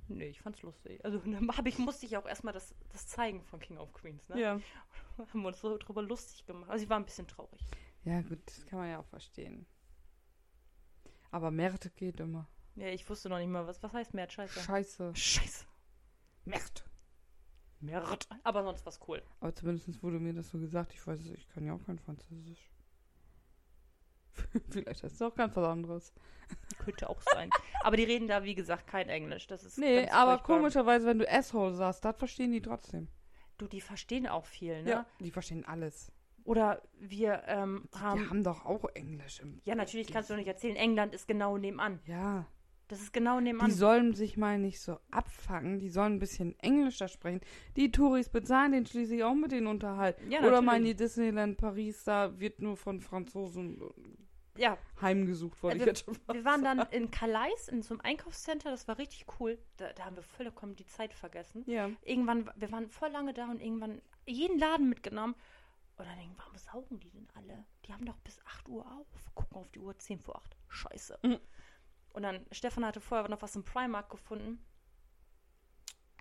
[0.09, 1.05] Nee, ich fand's lustig.
[1.05, 4.29] Also dann hab ich, musste ich auch erstmal das, das zeigen von King of Queens.
[4.29, 4.41] Ne?
[4.41, 4.61] Ja.
[5.19, 6.71] Haben wir uns so drüber lustig gemacht.
[6.71, 7.61] Also sie war ein bisschen traurig.
[8.05, 9.67] Ja, gut, das kann man ja auch verstehen.
[11.31, 12.49] Aber Mert geht immer.
[12.75, 14.33] Ja, ich wusste noch nicht mal, was, was heißt Mert?
[14.33, 14.61] Scheiße.
[14.61, 15.15] Scheiße.
[15.15, 15.67] Scheiße.
[16.45, 16.85] Mert.
[17.81, 18.29] Mert.
[18.45, 19.23] Aber sonst was cool.
[19.41, 20.93] Aber zumindest wurde mir das so gesagt.
[20.95, 22.71] Ich weiß es, ich kann ja auch kein Französisch.
[24.71, 26.13] Vielleicht ist es auch ganz was anderes.
[26.85, 27.49] Könnte auch sein.
[27.83, 29.47] aber die reden da, wie gesagt, kein Englisch.
[29.47, 30.57] Das ist Nee, aber furchtbar.
[30.57, 33.09] komischerweise, wenn du Asshole sagst, das verstehen die trotzdem.
[33.59, 34.91] Du, die verstehen auch viel, ne?
[34.91, 35.07] Ja.
[35.21, 36.11] Die verstehen alles.
[36.45, 38.29] Oder wir ähm, Die haben.
[38.31, 39.61] haben doch auch Englisch im.
[39.65, 40.75] Ja, natürlich kannst du nicht erzählen.
[40.75, 42.01] England ist genau nebenan.
[42.07, 42.47] Ja.
[42.89, 43.69] Das ist genau nebenan.
[43.69, 45.79] Die sollen sich mal nicht so abfangen.
[45.79, 47.41] Die sollen ein bisschen Englischer sprechen.
[47.77, 50.31] Die Touris bezahlen den schließlich auch mit denen unterhalten.
[50.31, 53.81] Ja, Oder mal in die Disneyland Paris, da wird nur von Franzosen
[54.57, 58.71] ja, heimgesucht, Also, jetzt schon fast wir waren dann in Calais in so einem Einkaufscenter.
[58.71, 59.59] Das war richtig cool.
[59.77, 61.65] Da, da haben wir vollkommen die Zeit vergessen.
[61.67, 61.91] Ja.
[62.03, 65.35] Irgendwann, wir waren voll lange da und irgendwann jeden Laden mitgenommen.
[65.97, 67.65] Und dann denken, warum saugen die denn alle?
[67.87, 69.07] Die haben doch bis 8 Uhr auf.
[69.35, 70.57] Gucken auf die Uhr, 10 vor 8.
[70.69, 71.19] Scheiße.
[71.23, 71.39] Mhm.
[72.11, 74.63] Und dann, Stefan hatte vorher noch was im Primark gefunden.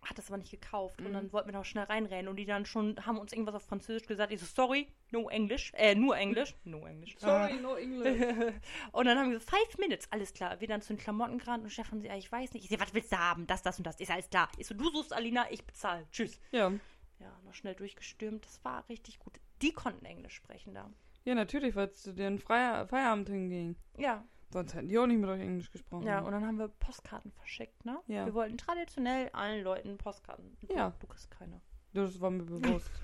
[0.03, 0.99] Hat das aber nicht gekauft.
[0.99, 1.13] Und Mhm.
[1.13, 2.27] dann wollten wir noch schnell reinrennen.
[2.27, 4.31] Und die dann schon haben uns irgendwas auf Französisch gesagt.
[4.33, 5.71] Ich so, sorry, no English.
[5.75, 6.55] Äh, nur Englisch.
[6.63, 7.15] No English.
[7.19, 8.19] Sorry, no English.
[8.93, 10.59] und dann haben wir gesagt, five minutes, alles klar.
[10.59, 12.63] Wir dann zu den Klamotten gerannt und Stefan so, ja, ich weiß nicht.
[12.63, 13.45] Ich so, was willst du haben?
[13.45, 13.99] Das, das und das.
[13.99, 14.49] Ist alles klar.
[14.57, 16.07] Ich so, du suchst Alina, ich bezahle.
[16.11, 16.39] Tschüss.
[16.51, 16.71] ja.
[17.19, 18.43] Ja, noch schnell durchgestürmt.
[18.43, 19.39] Das war richtig gut.
[19.61, 20.89] Die konnten Englisch sprechen da.
[21.23, 23.75] Ja, natürlich, weil es zu deren Freier Feierabend hinging.
[23.99, 26.03] Ja, Sonst hätten die auch nicht mit euch Englisch gesprochen.
[26.05, 27.99] ja, und dann haben wir Postkarten verschickt, ne?
[28.07, 28.25] Ja.
[28.25, 30.57] Wir wollten traditionell allen Leuten Postkarten.
[30.61, 30.93] Du, Ja.
[30.99, 31.61] Du kriegst keine.
[31.93, 32.89] Das war mir bewusst.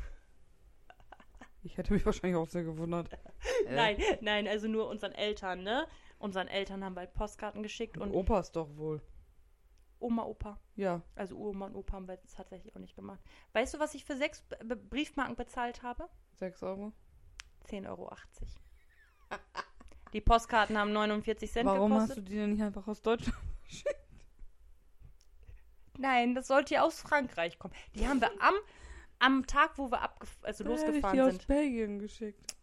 [1.63, 3.12] Ich hätte mich wahrscheinlich auch sehr gewundert.
[3.12, 3.18] Äh,
[3.75, 5.86] Nein, nein, also nur unseren Eltern, ne?
[6.18, 9.01] Unseren Eltern haben bald Postkarten geschickt und Opas doch wohl.
[10.00, 10.60] Oma, Opa.
[10.75, 11.01] Ja.
[11.16, 13.20] Also Uroma und Opa haben wir tatsächlich auch nicht gemacht.
[13.51, 16.08] Weißt du, was ich für sechs B- B- Briefmarken bezahlt habe?
[16.36, 16.94] 6 Euro.
[17.66, 18.10] 10,80 Euro.
[20.18, 22.10] Die Postkarten haben 49 Cent Warum gekostet.
[22.10, 23.38] hast du die denn nicht einfach aus Deutschland?
[26.00, 27.76] Nein, das sollte ja aus Frankreich kommen.
[27.94, 28.56] Die haben wir am,
[29.20, 31.46] am Tag, wo wir abgef also ich losgefahren die aus sind.
[31.46, 32.56] Belgien geschickt.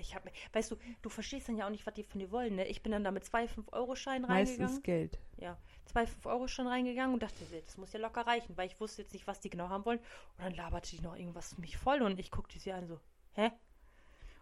[0.00, 0.22] Ich hab,
[0.54, 2.66] weißt du, du verstehst dann ja auch nicht, was die von dir wollen, ne?
[2.68, 4.82] Ich bin dann da mit zwei 5-Euro-Scheinen Meistens reingegangen.
[4.82, 5.18] Geld.
[5.36, 9.12] Ja, zwei 5-Euro-Scheine reingegangen und dachte, das muss ja locker reichen, weil ich wusste jetzt
[9.12, 9.98] nicht, was die genau haben wollen.
[9.98, 12.98] Und dann laberte die noch irgendwas mich voll und ich guckte sie an so,
[13.34, 13.50] hä?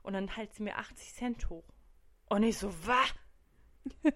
[0.05, 1.65] Und dann halt sie mir 80 Cent hoch.
[2.29, 3.15] Und ich so, was?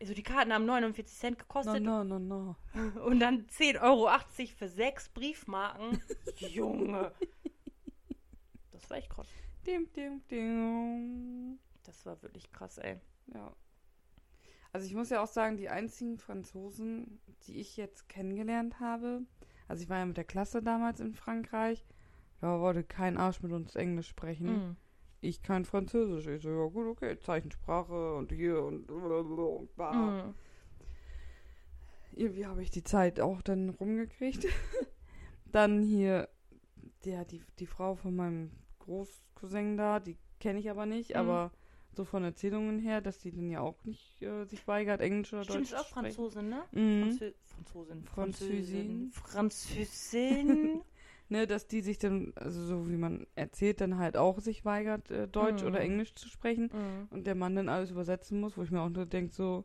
[0.00, 2.56] also die Karten haben 49 Cent No, gekostet no, no, no.
[3.04, 4.10] und dann 10,80 Euro
[4.56, 6.02] für sechs Briefmarken.
[6.36, 7.12] Junge.
[8.70, 9.28] Das war echt krass.
[9.66, 11.58] Dim, dim, dim.
[11.84, 13.00] Das war wirklich krass, ey.
[13.32, 13.54] Ja.
[14.72, 19.22] Also ich muss ja auch sagen, die einzigen Franzosen, die ich jetzt kennengelernt habe,
[19.68, 21.86] also ich war ja mit der Klasse damals in Frankreich,
[22.40, 24.46] da wollte kein Arsch mit uns Englisch sprechen.
[24.46, 24.76] Mhm.
[25.24, 26.26] Ich kein Französisch.
[26.26, 29.92] Ich so, ja gut, okay, Zeichensprache und hier und und bla.
[30.26, 30.34] Mhm.
[32.12, 34.46] Irgendwie habe ich die Zeit auch dann rumgekriegt.
[35.52, 36.28] dann hier,
[37.04, 41.16] ja, die, die Frau von meinem Großcousin da, die kenne ich aber nicht, Mhm.
[41.16, 41.52] aber
[41.96, 45.44] so von Erzählungen her, dass die dann ja auch nicht äh, sich weigert, Englisch oder
[45.44, 46.14] Stimmt, Deutsch ist auch zu sprechen.
[46.16, 46.64] Franzosin, ne?
[46.72, 47.02] Mhm.
[47.02, 48.04] Franzö Franzosin.
[48.04, 49.10] Französin.
[49.12, 50.82] Französin.
[51.30, 55.10] Ne, dass die sich dann, also so wie man erzählt, dann halt auch sich weigert,
[55.10, 55.68] äh, Deutsch Mhm.
[55.68, 57.08] oder Englisch zu sprechen Mhm.
[57.10, 59.64] und der Mann dann alles übersetzen muss, wo ich mir auch nur denke, so,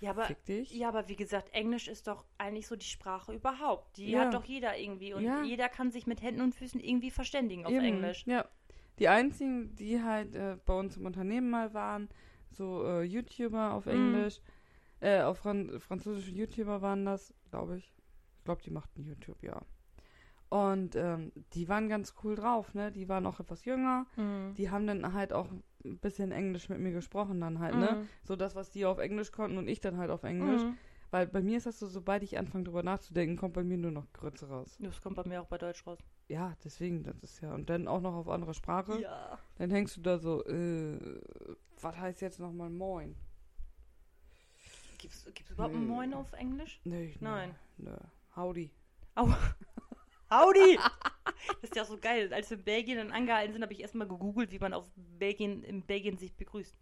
[0.00, 0.28] Ja, aber,
[0.70, 3.98] ja, aber wie gesagt, Englisch ist doch eigentlich so die Sprache überhaupt.
[3.98, 4.20] Die Ja.
[4.20, 5.12] hat doch jeder irgendwie.
[5.12, 5.42] Und Ja.
[5.44, 8.26] jeder kann sich mit Händen und Füßen irgendwie verständigen auf Eben, Englisch.
[8.26, 8.48] Ja.
[8.98, 12.08] Die einzigen, die halt äh, bei uns im Unternehmen mal waren,
[12.50, 13.92] so äh, YouTuber auf Mhm.
[13.92, 14.40] Englisch,
[15.00, 17.92] äh, auf Fran französische YouTuber waren das, glaube ich.
[18.38, 19.60] Ich glaube, die machten YouTube, ja.
[20.50, 22.90] Und ähm, die waren ganz cool drauf, ne?
[22.90, 24.06] Die waren auch etwas jünger.
[24.16, 24.54] Mhm.
[24.56, 25.46] Die haben dann halt auch
[25.84, 28.06] ein bisschen Englisch mit mir gesprochen dann halt, ne?
[28.24, 30.62] So das, was die auf Englisch konnten und ich dann halt auf Englisch.
[30.62, 30.76] Mhm.
[31.12, 33.92] Weil bei mir ist das so, sobald ich anfange drüber nachzudenken, kommt bei mir nur
[33.92, 34.76] noch Grütze raus.
[34.80, 35.98] Das kommt bei mir auch bei Deutsch raus.
[36.28, 37.54] Ja, deswegen, das ist ja.
[37.54, 39.00] Und dann auch noch auf andere Sprache.
[39.00, 39.38] Ja.
[39.56, 41.20] Dann hängst du da so, äh,
[41.80, 43.16] was heißt jetzt nochmal Moin?
[44.98, 45.86] Gibt's, gibt's überhaupt ein.
[45.86, 46.80] Moin auf Englisch?
[46.84, 47.54] Nee, Nein.
[47.78, 47.96] Nö.
[48.34, 48.70] Howdy.
[49.14, 49.28] Au.
[50.30, 50.78] Howdy!
[51.60, 52.32] Das ist ja auch so geil.
[52.34, 55.62] Als wir in Belgien dann angehalten sind, habe ich erstmal gegoogelt, wie man auf Belgien,
[55.62, 56.76] in Belgien sich begrüßt.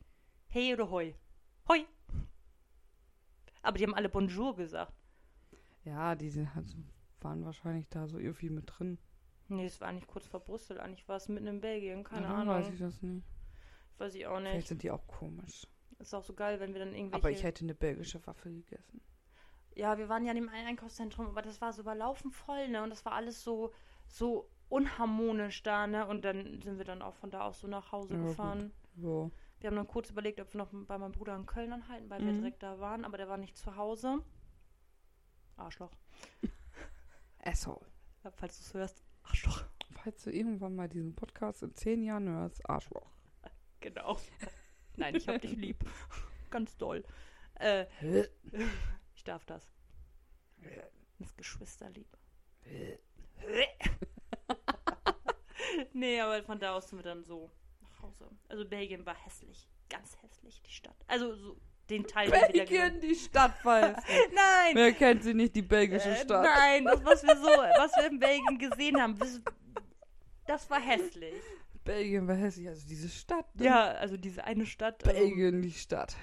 [0.49, 1.15] Hey oder hoi?
[1.69, 1.85] Hoi!
[3.63, 4.93] Aber die haben alle Bonjour gesagt.
[5.85, 6.79] Ja, die sind halt, so-
[7.21, 8.99] waren wahrscheinlich da so irgendwie mit drin.
[9.49, 10.81] Nee, das war nicht kurz vor Brüssel.
[10.81, 12.05] Eigentlich war es mitten in Belgien.
[12.05, 12.55] Keine Ja, Ahnung.
[12.55, 13.25] Weiß ich das nicht.
[13.99, 14.69] Weiß ich auch Vielleicht nicht.
[14.69, 15.67] sind die auch komisch.
[15.99, 17.23] Ist auch so geil, wenn wir dann irgendwelche...
[17.23, 19.01] Aber ich hätte eine belgische Waffe gegessen.
[19.79, 22.83] Ja, wir waren ja in dem einen Einkaufszentrum, aber das war so überlaufen voll, ne?
[22.83, 23.73] Und das war alles so,
[24.09, 26.05] so unharmonisch da, ne?
[26.07, 28.73] Und dann sind wir dann auch von da aus so nach Hause Ja, gefahren.
[28.97, 29.31] So.
[29.61, 32.25] Wir haben dann kurz überlegt, ob wir noch bei meinem Bruder in Köln anhalten, weil
[32.25, 32.39] wir Mhm.
[32.39, 34.19] direkt da waren, aber der war nicht zu Hause.
[35.57, 35.93] Arschloch.
[37.45, 37.87] Asshole.
[38.33, 39.05] Falls du es hörst.
[39.23, 39.63] Arschloch.
[39.93, 43.11] Falls du irgendwann mal diesen Podcast in zehn Jahren hörst, Arschloch.
[43.81, 44.19] Genau.
[44.97, 45.85] Nein, ich hab dich lieb.
[46.51, 47.05] Ganz doll.
[47.61, 47.87] Äh,
[49.29, 49.71] darf das.
[51.19, 52.09] Das Geschwisterlieb.
[55.93, 58.29] nee, aber von da aus sind wir dann so nach Hause.
[58.49, 59.69] Also Belgien war hässlich.
[59.89, 60.97] Ganz hässlich, die Stadt.
[61.07, 61.57] Also so
[61.89, 63.97] den Teil Belgien, die Stadt weiß.
[64.35, 64.75] Nein!
[64.75, 66.45] Wer kennt sie nicht, die belgische Äh, Stadt?
[66.45, 69.19] Nein, das, was wir so, was wir in Belgien gesehen haben,
[70.47, 71.35] das, war hässlich.
[71.85, 73.55] Belgien war hässlich, also diese Stadt.
[73.57, 73.65] ne?
[73.65, 75.03] Ja, also diese eine Stadt.
[75.07, 76.15] Also, Belgien, die Stadt.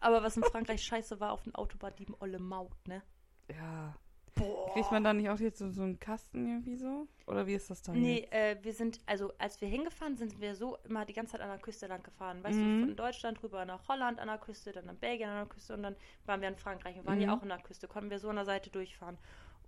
[0.00, 3.02] Aber was in Frankreich scheiße war, auf den Autobahn die olle Maut, ne?
[3.50, 3.94] Ja.
[4.34, 4.72] Boah.
[4.72, 7.08] Kriegt man da nicht auch jetzt so, so einen Kasten irgendwie so?
[7.26, 8.32] Oder wie ist das da Nee, jetzt?
[8.32, 11.40] äh, wir sind, also als wir hingefahren sind, sind wir so immer die ganze Zeit
[11.40, 12.44] an der Küste lang gefahren.
[12.44, 12.80] Weißt Mhm.
[12.82, 15.74] du, von Deutschland rüber nach Holland an der Küste, dann nach Belgien an der Küste
[15.74, 17.22] und dann waren wir in Frankreich und waren Mhm.
[17.24, 19.18] ja auch an der Küste, konnten wir so an der Seite durchfahren.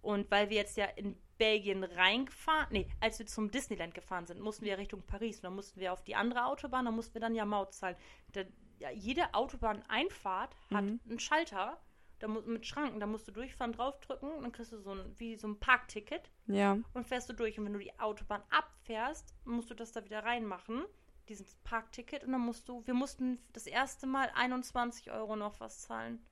[0.03, 4.41] Und weil wir jetzt ja in Belgien reingefahren, nee, als wir zum Disneyland gefahren sind,
[4.41, 5.39] mussten wir Richtung Paris.
[5.39, 7.97] Und dann mussten wir auf die andere Autobahn, dann mussten wir dann ja Maut zahlen.
[8.33, 8.43] Da,
[8.81, 11.01] ja, jede Autobahneinfahrt hat Mhm.
[11.09, 11.79] einen Schalter
[12.19, 13.01] da mit Schranken.
[13.01, 16.77] Da musst du durchfahren, draufdrücken dann kriegst du so ein, wie so ein Parkticket Ja.
[16.93, 17.59] und fährst du durch.
[17.59, 20.85] Und wenn du die Autobahn abfährst, musst du das da wieder reinmachen,
[21.29, 22.25] dieses Parkticket.
[22.25, 26.23] Und dann musst du, wir mussten das erste Mal 21 Euro noch was zahlen.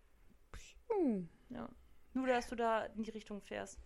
[0.91, 1.29] Hm.
[1.51, 1.69] Ja.
[2.15, 3.79] Nur, dass du da in die Richtung fährst.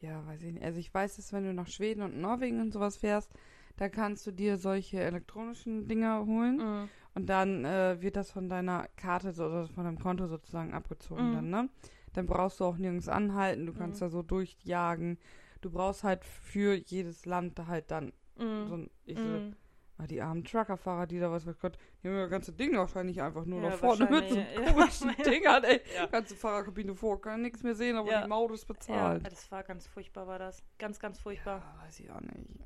[0.00, 0.64] Ja, weiß ich nicht.
[0.64, 3.32] Also ich weiß, dass wenn du nach Schweden und Norwegen und sowas fährst,
[3.78, 6.88] da kannst du dir solche elektronischen Dinger holen Mhm.
[7.14, 11.30] und dann äh, wird das von deiner Karte so, oder von deinem Konto sozusagen abgezogen
[11.30, 11.32] Mhm.
[11.34, 11.68] dann, ne?
[12.12, 14.06] Dann brauchst du auch nirgends anhalten, du kannst Mhm.
[14.06, 15.18] da so durchjagen.
[15.60, 18.72] Du brauchst halt für jedes Land halt dann so Mhm.
[18.74, 19.56] ein, ich so, Mhm.
[19.98, 22.76] ah, die armen Truckerfahrer, die da was weiß Gott, die haben ja das ganze Ding
[22.76, 24.44] wahrscheinlich einfach nur Ja, nach vorne mit so ja.
[24.54, 25.80] komischen Dingern, ey.
[25.96, 26.06] Ja.
[26.06, 28.22] Ganze Fahrerkabine vor, kann nichts mehr sehen, aber Ja.
[28.22, 29.26] die Maut ist Ja, bezahlt.
[29.26, 30.62] das war ganz furchtbar, war das.
[30.78, 31.58] Ganz, ganz furchtbar.
[31.58, 32.60] Ja, weiß ich auch nicht.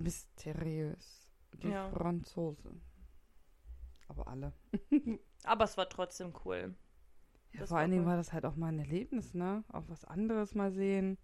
[0.00, 1.28] Mysteriös.
[1.62, 1.88] Die Ja.
[1.90, 2.80] Franzosen.
[4.08, 4.52] Aber alle.
[5.44, 6.74] Aber es war trotzdem cool.
[7.52, 8.10] Ja, vor allen Dingen cool.
[8.10, 9.64] war das halt auch mal ein Erlebnis, ne?
[9.72, 11.18] Auch was anderes mal sehen.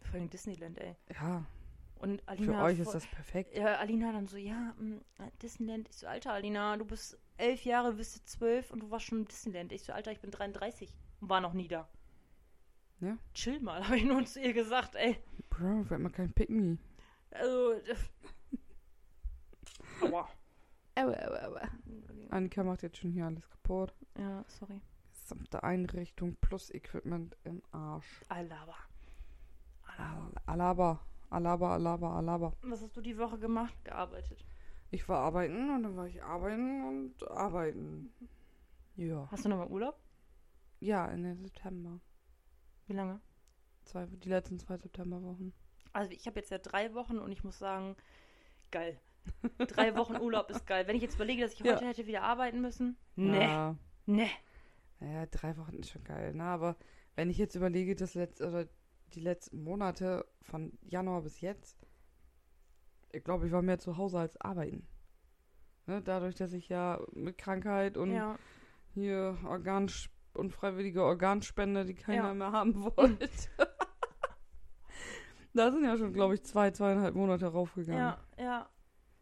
[0.00, 0.96] Vor allem Disneyland, ey.
[1.14, 1.46] Ja,
[1.96, 2.64] Und für Alina.
[2.64, 3.54] euch vor- ist das perfekt.
[3.56, 5.00] Ja, Alina dann so, ja, mh,
[5.42, 5.88] Disneyland.
[5.88, 9.18] Ich so, Alter, Alina, du bist elf Jahre, bist jetzt zwölf und du warst schon
[9.20, 9.72] im Disneyland.
[9.72, 11.88] Ich so, Alter, ich bin 33 und war noch nie da.
[13.00, 13.16] Ja.
[13.32, 15.16] Chill mal, habe ich nur zu ihr gesagt, ey.
[15.48, 16.76] Bro, werd mal kein Pick-Me.
[17.34, 17.74] Also,
[20.02, 20.28] aua.
[20.96, 21.68] Aua, aua, aua.
[22.30, 23.92] Annika macht jetzt schon hier alles kaputt.
[24.16, 24.80] Ja, sorry.
[25.10, 28.22] Gesamte Einrichtung plus Equipment im Arsch.
[28.28, 28.76] Alaba.
[29.96, 30.30] Alaba.
[30.46, 32.52] Al Alaba, Alaba, Alaba, Alaba.
[32.62, 33.74] Was hast du die Woche gemacht?
[33.84, 34.44] Gearbeitet.
[34.90, 38.12] Ich war arbeiten und dann war ich arbeiten und arbeiten.
[38.96, 39.26] Ja.
[39.30, 39.98] Hast du noch mal Urlaub?
[40.78, 42.00] Ja, Ende September.
[42.86, 43.20] Wie lange?
[43.84, 45.52] Zwei, die letzten zwei Septemberwochen.
[45.94, 47.96] Also ich habe jetzt ja drei Wochen und ich muss sagen,
[48.70, 49.00] geil.
[49.58, 50.86] Drei Wochen Urlaub ist geil.
[50.86, 51.74] Wenn ich jetzt überlege, dass ich Ja.
[51.74, 52.98] heute hätte wieder arbeiten müssen.
[53.16, 53.40] Nee.
[53.40, 53.76] Ja,
[54.06, 54.28] Nee.
[55.00, 56.42] naja, drei Wochen ist schon geil, ne?
[56.44, 56.76] Aber
[57.16, 58.68] wenn ich jetzt überlege, das letzte, oder
[59.14, 61.86] die letzten Monate von Januar bis jetzt,
[63.12, 64.86] ich glaube, ich war mehr zu Hause als arbeiten.
[65.86, 66.02] Ne?
[66.02, 68.36] Dadurch, dass ich ja mit Krankheit und Ja.
[68.92, 69.88] hier Organ
[70.34, 72.34] unfreiwillige Organspende, die keiner Ja.
[72.34, 73.30] mehr haben wollte.
[75.54, 78.00] Da sind ja schon, glaube ich, zwei, zweieinhalb Monate raufgegangen.
[78.00, 78.68] Ja, ja.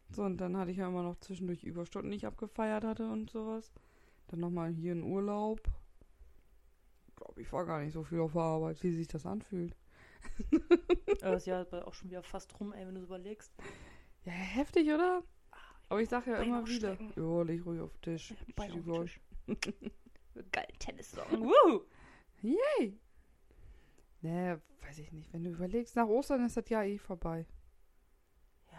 [0.09, 3.29] So, und dann hatte ich ja immer noch zwischendurch Überstunden, die ich abgefeiert hatte und
[3.29, 3.71] sowas.
[4.27, 5.61] Dann nochmal hier in Urlaub.
[7.07, 9.75] Ich glaube, ich war gar nicht so viel auf der Arbeit, wie sich das anfühlt.
[11.21, 13.51] Aber das Jahr ist bald auch schon wieder fast rum, ey, wenn du es überlegst.
[14.25, 15.23] Ja, heftig, oder?
[15.89, 16.97] Aber ich sage ja Bein immer wieder.
[17.15, 18.33] Jo, leg ruhig auf den Tisch.
[18.55, 19.01] Bein auf.
[19.01, 19.19] Tisch.
[20.51, 21.41] Geil, Tennis-Song.
[21.41, 21.81] Woo!
[22.41, 22.97] Yay!
[24.23, 25.31] Nee, weiß ich nicht.
[25.33, 27.45] Wenn du überlegst, nach Ostern ist das Jahr eh vorbei.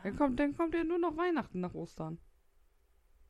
[0.03, 0.19] Dann Ja.
[0.19, 2.19] kommt, dann kommt ja nur noch Weihnachten nach Ostern.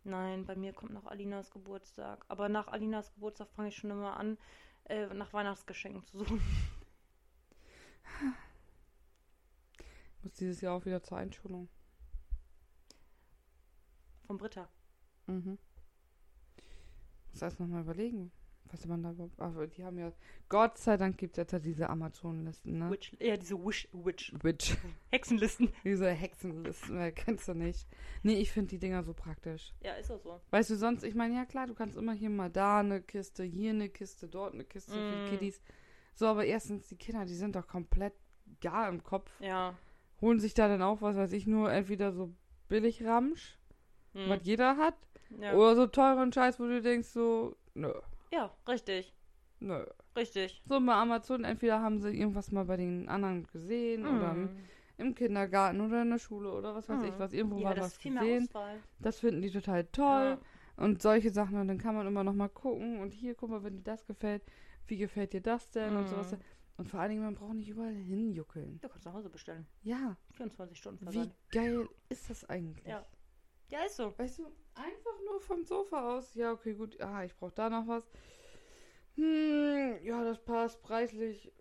[0.05, 2.25] Nein, bei mir kommt noch Alinas Geburtstag.
[2.29, 4.39] Aber nach Alinas Geburtstag fange ich schon immer an,
[4.85, 6.41] äh, nach Weihnachtsgeschenken zu suchen.
[9.81, 9.85] Ich
[10.23, 11.69] muss dieses Jahr auch wieder zur Einschulung.
[14.27, 14.69] Von Britta.
[15.27, 15.59] Mhm.
[17.31, 18.31] Muss erst nochmal überlegen,
[18.71, 19.39] was man da überhaupt.
[19.41, 20.13] Aber die haben ja.
[20.49, 22.91] Gott sei Dank gibt es jetzt ja diese Amazon-Listen, ne?
[22.91, 24.33] Witch, ja, diese Wish, Witch.
[24.43, 24.77] Witch.
[25.11, 25.71] Hexenlisten.
[25.85, 27.87] Diese Hexenlisten, wer kennst du nicht?
[28.23, 29.73] Nee, ich finde die Dinger so praktisch.
[29.83, 30.41] Ja, ist auch so.
[30.51, 33.45] Weißt du, sonst, ich meine, ja klar, du kannst immer hier mal da eine Kiste,
[33.45, 35.25] hier eine Kiste, dort eine Kiste für Mm.
[35.25, 35.63] die Kiddies.
[36.15, 38.15] So, aber erstens, die Kinder, die sind doch komplett
[38.61, 39.31] gar im Kopf.
[39.41, 39.77] Ja.
[40.21, 42.33] Holen sich da dann auch, was weiß ich, nur entweder so
[42.69, 43.59] billig Ramsch,
[44.15, 44.29] Hm.
[44.31, 44.95] was jeder hat,
[45.41, 45.55] ja.
[45.55, 47.93] oder so teuren Scheiß, wo du denkst, so, nö,
[48.35, 49.15] ja, richtig.
[49.61, 49.85] nö.
[50.17, 50.63] Richtig.
[50.67, 54.57] So bei Amazon, entweder haben sie irgendwas mal bei den anderen gesehen oder Mm.
[54.99, 57.05] im Kindergarten oder in der Schule oder was weiß Mhm.
[57.09, 57.33] ich was.
[57.33, 58.45] Irgendwo ja, war das was gesehen.
[58.49, 58.79] Auswahl.
[59.01, 60.39] Das finden die total toll.
[60.77, 61.59] Und solche Sachen.
[61.59, 63.01] Und dann kann man immer noch mal gucken.
[63.01, 64.43] Und hier, guck mal, wenn dir das gefällt,
[64.87, 65.97] wie gefällt dir das denn?
[65.97, 66.31] Und sowas.
[66.33, 66.39] Mhm.
[66.77, 68.79] Und vor allen Dingen, man braucht nicht überall hinjuckeln.
[68.83, 69.67] Du kannst nach Hause bestellen.
[69.83, 71.35] Ja, 24 Stunden wie Versand.
[71.51, 72.87] geil ist das eigentlich?
[72.87, 73.05] Ja.
[73.69, 74.17] Ja, ist so.
[74.19, 76.35] Weißt du, einfach nur vom Sofa aus.
[76.35, 77.01] Ja, okay, gut.
[77.01, 78.09] Ah, ich brauche da noch was.
[79.17, 81.53] Hm, ja, das passt preislich.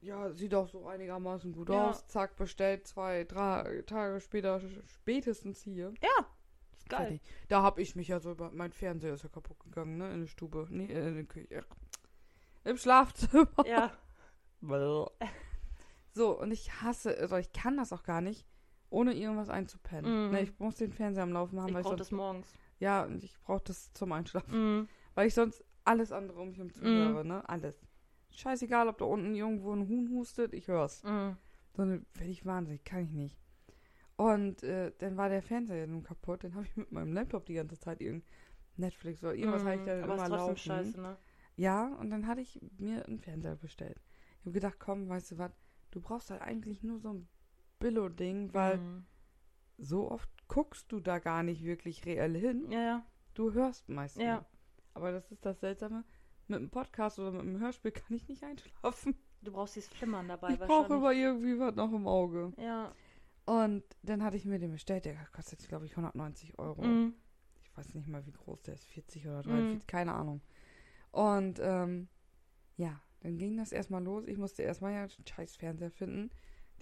[0.00, 1.90] Ja, sieht auch so einigermaßen gut Ja.
[1.90, 2.06] aus.
[2.08, 2.86] Zack, bestellt.
[2.86, 5.94] Zwei, drei Tage später, spätestens hier.
[6.02, 6.26] Ja.
[6.72, 7.00] Ist geil.
[7.06, 7.22] Fertig.
[7.48, 8.50] Da habe ich mich ja so über.
[8.52, 10.12] Mein Fernseher ist ja kaputt gegangen, ne?
[10.12, 10.66] In der Stube.
[10.70, 11.64] Nee, äh, in der Küche.
[12.64, 13.48] Im Schlafzimmer.
[13.66, 13.92] Ja.
[16.14, 18.46] So, und ich hasse, also ich kann das auch gar nicht,
[18.92, 20.26] ohne irgendwas einzupennen.
[20.26, 20.30] Mhm.
[20.32, 22.52] Ne, ich muss den Fernseher am Laufen haben, Ich weil ich brauche sonst, das morgens.
[22.78, 24.80] ja, und ich brauche das zum Einschlafen.
[24.80, 24.88] Mhm.
[25.14, 27.48] Weil ich sonst alles andere um mich herum zuhöre, ne?
[27.48, 27.80] Alles.
[28.30, 31.02] Scheißegal, ob da unten irgendwo ein Huhn hustet, ich hör's.
[31.04, 31.36] Mhm.
[31.74, 33.38] Sondern werde ich wahnsinnig, kann ich nicht.
[34.16, 37.54] Und äh, dann war der Fernseher nun kaputt, dann habe ich mit meinem Laptop die
[37.54, 38.24] ganze Zeit irgend
[38.76, 40.04] Netflix oder irgendwas habe ich da Mhm.
[40.04, 40.56] Aber immer laufen.
[40.56, 41.16] scheiße, ne?
[41.56, 44.00] Ja, und dann hatte ich mir einen Fernseher bestellt.
[44.40, 45.52] Ich habe gedacht, komm, weißt du was,
[45.90, 47.28] du brauchst halt eigentlich nur so ein
[47.82, 49.04] Billo-Ding, weil Mhm.
[49.78, 52.70] so oft guckst du da gar nicht wirklich reell hin.
[52.70, 53.06] Ja, ja.
[53.34, 54.22] Du hörst meistens.
[54.24, 54.44] Ja.
[54.94, 56.04] Aber das ist das Seltsame.
[56.48, 59.14] Mit einem Podcast oder mit einem Hörspiel kann ich nicht einschlafen.
[59.40, 62.52] Du brauchst dieses Flimmern dabei ich brauche immer irgendwie was noch im Auge.
[62.58, 62.92] Ja.
[63.44, 65.04] Und dann hatte ich mir den bestellt.
[65.04, 66.82] Der kostet, glaube ich, 190 Euro.
[66.82, 67.14] Mhm.
[67.62, 68.84] Ich weiß nicht mal, wie groß der ist.
[68.84, 69.86] 40 oder 43, Mhm.
[69.86, 70.42] keine Ahnung.
[71.10, 72.08] Und ähm,
[72.76, 74.26] ja, dann ging das erstmal los.
[74.26, 76.30] Ich musste erstmal ja einen scheiß Fernseher finden,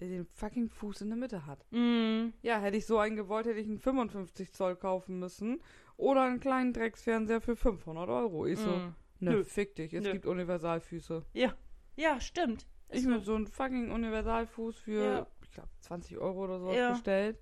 [0.01, 1.65] der den fucking Fuß in der Mitte hat.
[1.71, 2.33] Mhm.
[2.41, 5.61] Ja, hätte ich so einen gewollt, hätte ich einen 55 Zoll kaufen müssen.
[5.95, 8.45] Oder einen kleinen Drecksfernseher für 500 Euro.
[8.47, 8.95] Ich so, Mhm.
[9.19, 9.43] ne, Nö.
[9.43, 10.13] fick dich, es Nö.
[10.13, 11.23] gibt Universalfüße.
[11.33, 12.65] Ja, stimmt.
[12.89, 13.25] Ich mir so.
[13.25, 15.27] so einen fucking Universalfuß für, Ja.
[15.43, 16.91] ich glaube, 20 Euro oder sowas Ja.
[16.91, 17.37] bestellt.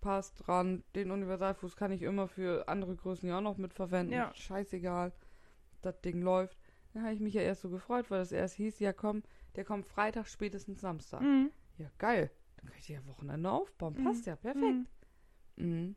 [0.00, 0.82] Passt dran.
[0.94, 4.16] Den Universalfuß kann ich immer für andere Größen ja auch noch mitverwenden.
[4.16, 4.32] Ja.
[4.34, 5.12] Scheißegal.
[5.82, 6.56] Das Ding läuft.
[6.94, 9.22] Dann habe ich mich ja erst so gefreut, weil das erst hieß, ja komm,
[9.56, 11.20] der kommt Freitag, spätestens Samstag.
[11.22, 11.50] Mhm.
[11.78, 12.30] Ja, geil.
[12.56, 13.94] Dann kann ich die ja Wochenende aufbauen.
[13.98, 14.04] Mhm.
[14.04, 14.88] Passt ja, perfekt.
[15.56, 15.96] Mhm.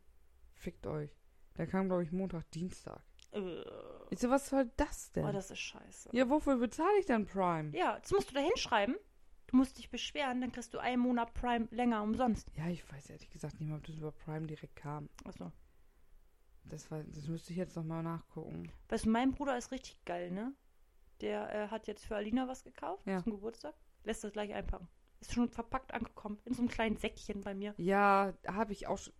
[0.53, 1.11] Fickt euch.
[1.57, 3.03] Der kam, glaube ich, Montag, Dienstag.
[3.31, 3.63] Äh.
[4.09, 5.25] Ich so, was soll das denn?
[5.25, 6.09] Oh, das ist scheiße.
[6.13, 7.75] ja, wofür bezahle ich denn Prime?
[7.75, 8.95] Ja, jetzt musst du da hinschreiben.
[9.47, 12.49] Du musst dich beschweren, dann kriegst du einen Monat Prime länger umsonst.
[12.55, 15.09] Ja, ich weiß ehrlich gesagt nicht mehr, ob das über Prime direkt kam.
[15.25, 15.51] Achso.
[16.65, 18.71] Das, war, das müsste ich jetzt nochmal nachgucken.
[18.89, 20.53] Weißt du, mein Bruder ist richtig geil, ne?
[21.21, 23.21] Der äh, hat jetzt für Alina was gekauft Ja.
[23.23, 23.73] zum Geburtstag.
[24.03, 24.87] Lässt das gleich einpacken.
[25.21, 26.39] Ist schon verpackt angekommen.
[26.45, 27.73] In so einem kleinen Säckchen bei mir.
[27.77, 29.13] Ja, habe ich auch schon.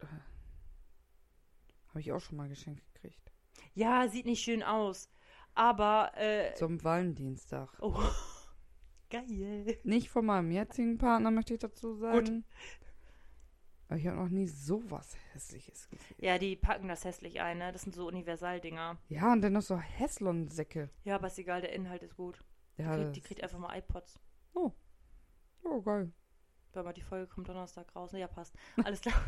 [1.89, 3.31] Habe ich auch schon mal geschenkt gekriegt.
[3.73, 5.09] Ja, sieht nicht schön aus.
[5.53, 6.53] Aber, äh.
[6.55, 7.69] Zum Valentinstag.
[7.79, 7.95] Oh.
[9.09, 9.77] Geil.
[9.83, 12.45] Nicht von meinem jetzigen Partner, möchte ich dazu sagen.
[13.93, 16.15] Aber ich habe noch nie sowas Hässliches gesehen.
[16.17, 17.71] Ja, die packen das hässlich ein, ne?
[17.71, 18.97] Das sind so Universaldinger.
[19.07, 20.89] Ja, und dann noch so Häslon-Säcke.
[21.03, 22.43] Ja, aber ist egal, der Inhalt ist gut.
[22.77, 24.19] Ja, Die, kriegt, die kriegt einfach mal iPods.
[24.55, 24.71] oh,
[25.83, 26.11] geil.
[26.71, 28.11] Weil mal die Folge kommt Donnerstag raus.
[28.13, 28.55] Ne, ja, passt.
[28.83, 29.13] Alles klar.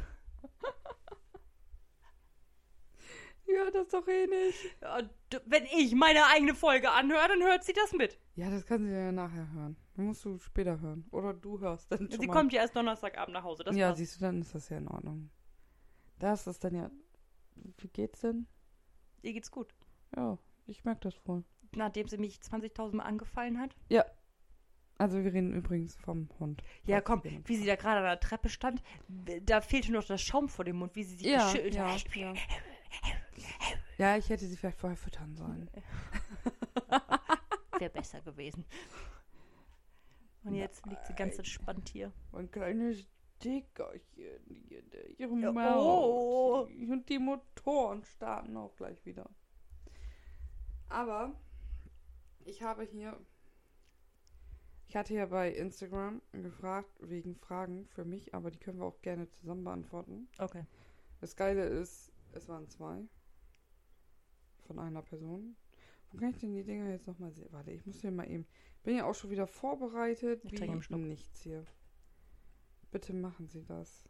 [3.47, 4.75] Ja, das doch eh nicht.
[5.45, 8.17] Wenn ich meine eigene Folge anhöre, dann hört sie das mit.
[8.33, 9.77] Ja, das kann sie ja nachher hören.
[9.95, 11.05] Dann musst du später hören.
[11.11, 12.33] Oder du hörst dann schon Sie mal.
[12.33, 13.63] kommt ja erst Donnerstagabend nach Hause.
[13.63, 13.99] Das ja, passt.
[13.99, 15.29] siehst du, dann ist das ja in Ordnung.
[16.19, 16.91] Das ist dann ja.
[17.77, 18.47] Wie geht's denn?
[19.21, 19.73] Ihr geht's gut.
[20.15, 21.43] Ja, ich merke das voll.
[21.75, 23.75] Nachdem sie mich 20.000 Mal angefallen hat.
[24.97, 26.63] Also wir reden übrigens vom Hund.
[26.85, 28.81] Ja, komm, wie sie da gerade an der Treppe stand,
[29.41, 32.15] da fehlte noch das Schaum vor dem Mund, wie sie sich Ja, geschüttelt ja, hat.
[32.15, 32.33] ja.
[33.97, 35.69] Ja, ich hätte sie vielleicht vorher füttern sollen.
[37.77, 38.63] Wäre besser gewesen.
[40.45, 42.11] Und jetzt liegt sie ganz entspannt hier.
[42.31, 43.07] Ein kleines
[43.43, 46.67] Dickerchen hier in ihrem Ja, Maul.
[46.67, 46.91] oh.
[46.91, 49.29] Und die Motoren starten auch gleich wieder.
[50.87, 51.33] Aber
[52.45, 53.19] ich habe hier.
[54.87, 59.01] Ich hatte ja bei Instagram gefragt wegen Fragen für mich, aber die können wir auch
[59.01, 60.29] gerne zusammen beantworten.
[60.37, 60.63] Okay.
[61.21, 63.03] Das Geile ist, es waren zwei.
[64.67, 65.55] Von einer Person.
[66.15, 67.49] Wo kann ich denn die Dinger jetzt nochmal sehen?
[67.51, 68.47] Warte, ich muss hier mal eben.
[68.83, 70.45] Bin ja auch schon wieder vorbereitet.
[70.45, 71.01] Ich Wie Schluck.
[71.01, 71.65] nichts hier.
[72.89, 74.07] Bitte machen Sie das.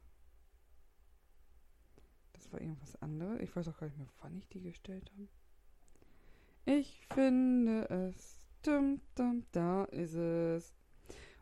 [2.34, 3.40] Das war irgendwas anderes.
[3.40, 5.28] Ich weiß auch gar nicht mehr, wann ich die gestellt habe.
[6.66, 8.40] Ich finde es.
[8.62, 10.76] Dum, dum, da ist es.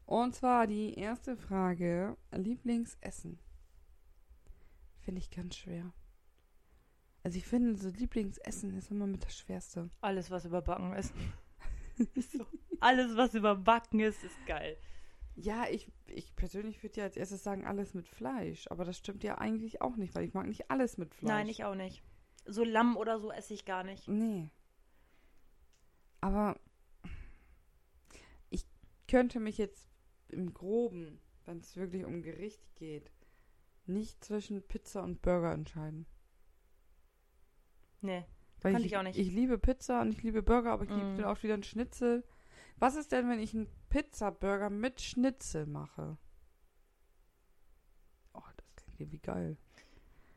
[0.06, 2.15] Und zwar die erste Frage.
[2.32, 3.38] Lieblingsessen.
[5.02, 5.91] Finde ich ganz schwer.
[7.23, 9.89] Also ich finde, so Lieblingsessen ist immer mit das Schwerste.
[10.01, 11.13] Alles, was überbacken ist.
[12.15, 12.45] ist so.
[12.81, 14.77] Alles, was überbacken ist, ist geil.
[15.36, 18.67] Ja, ich, ich persönlich würde ja als erstes sagen, alles mit Fleisch.
[18.69, 21.29] Aber das stimmt ja eigentlich auch nicht, weil ich mag nicht alles mit Fleisch.
[21.29, 22.03] Nein, ich auch nicht.
[22.45, 24.07] So Lamm oder so esse ich gar nicht.
[24.09, 24.49] Nee.
[26.19, 26.59] Aber
[28.49, 28.65] ich
[29.07, 29.89] könnte mich jetzt
[30.27, 33.12] im Groben, wenn es wirklich um Gericht geht,
[33.86, 36.05] nicht zwischen Pizza und Burger entscheiden.
[38.04, 38.24] Nee.
[38.62, 39.18] Weil Könnte ich auch nicht.
[39.18, 41.16] Ich liebe Pizza und ich liebe Burger, aber ich Mm.
[41.16, 42.24] liebe auch wieder einen Schnitzel.
[42.78, 46.18] Was ist denn, wenn ich einen Pizza-Burger mit Schnitzel mache?
[48.34, 49.58] Oh, das klingt irgendwie geil.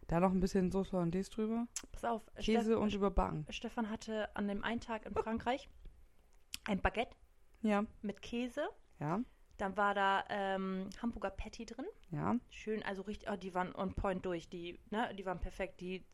[0.09, 1.67] Da noch ein bisschen Soße Hollandaise drüber.
[1.93, 2.23] Pass auf.
[2.37, 3.47] Käse Steff- und überbacken.
[3.51, 5.69] Stefan hatte an dem einen Tag in Frankreich
[6.65, 7.15] ein Baguette
[7.63, 8.69] Ja, mit Käse.
[9.01, 9.21] ja,
[9.59, 11.87] Dann war da ähm, Hamburger Patty drin.
[12.11, 12.37] ja.
[12.51, 14.49] Schön, also richtig, oh, die waren on point durch.
[14.49, 15.81] Die, ne, die waren perfekt.
[15.81, 16.05] Die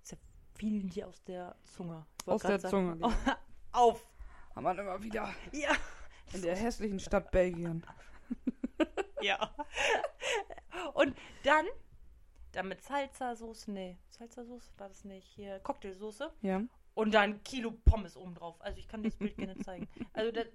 [0.63, 2.07] zerfielen dir aus der Zunge.
[2.27, 2.97] Aus der grad Zunge.
[2.99, 3.15] sagen-
[3.73, 4.07] Auf.
[4.55, 5.71] Haben wir immer wieder Ja.
[6.33, 7.85] in der hässlichen Stadt Belgien.
[9.23, 9.55] Ja.
[10.95, 11.65] Und dann,
[12.51, 16.33] dann mit Salsa-Soße, nee, Salsa-Soße war das nicht, hier Cocktailsoße.
[16.41, 16.61] Ja.
[16.95, 18.61] Und dann Kilo Pommes obendrauf.
[18.61, 19.87] Also ich kann das Bild gerne zeigen.
[20.13, 20.47] Also das,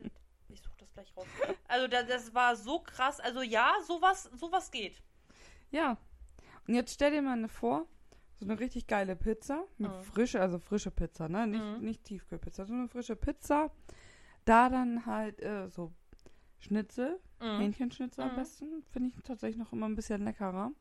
[0.49, 1.27] ich suche das gleich raus.
[1.69, 3.21] Also das, das war so krass.
[3.21, 5.01] Also ja, sowas, sowas geht.
[5.71, 5.95] Ja.
[6.67, 7.85] Und jetzt stell dir mal vor,
[8.39, 10.03] so eine richtig geile Pizza, mit Mhm.
[10.03, 11.47] frische, also frische Pizza, ne?
[11.47, 11.83] Nicht, Mhm.
[11.85, 13.71] nicht Tiefkühlpizza, so eine frische Pizza.
[14.45, 15.91] Da dann halt äh, so
[16.59, 17.59] Schnitzel, Mhm.
[17.59, 18.35] Hähnchenschnitzel am Mhm.
[18.35, 20.71] besten, finde ich tatsächlich noch immer ein bisschen leckerer.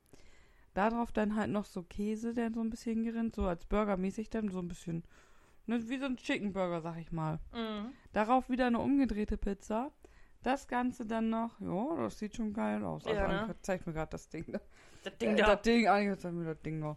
[0.75, 4.51] Darauf dann halt noch so Käse, der so ein bisschen gerinnt, so als Burgermäßig dann
[4.51, 5.05] so ein bisschen,
[5.67, 7.39] ne, wie so ein Chicken Burger, sag ich mal.
[7.53, 7.93] Mhm.
[8.13, 9.91] Darauf wieder eine umgedrehte Pizza.
[10.43, 13.07] Das Ganze dann noch, ja, das sieht schon geil aus.
[13.07, 13.35] Also Ja, ne?
[13.41, 14.61] Annika zeigt mir gerade das Ding da.
[15.03, 15.47] Das Ding Äh, da.
[15.57, 16.97] Das Ding, Annika zeigt mir das Ding noch.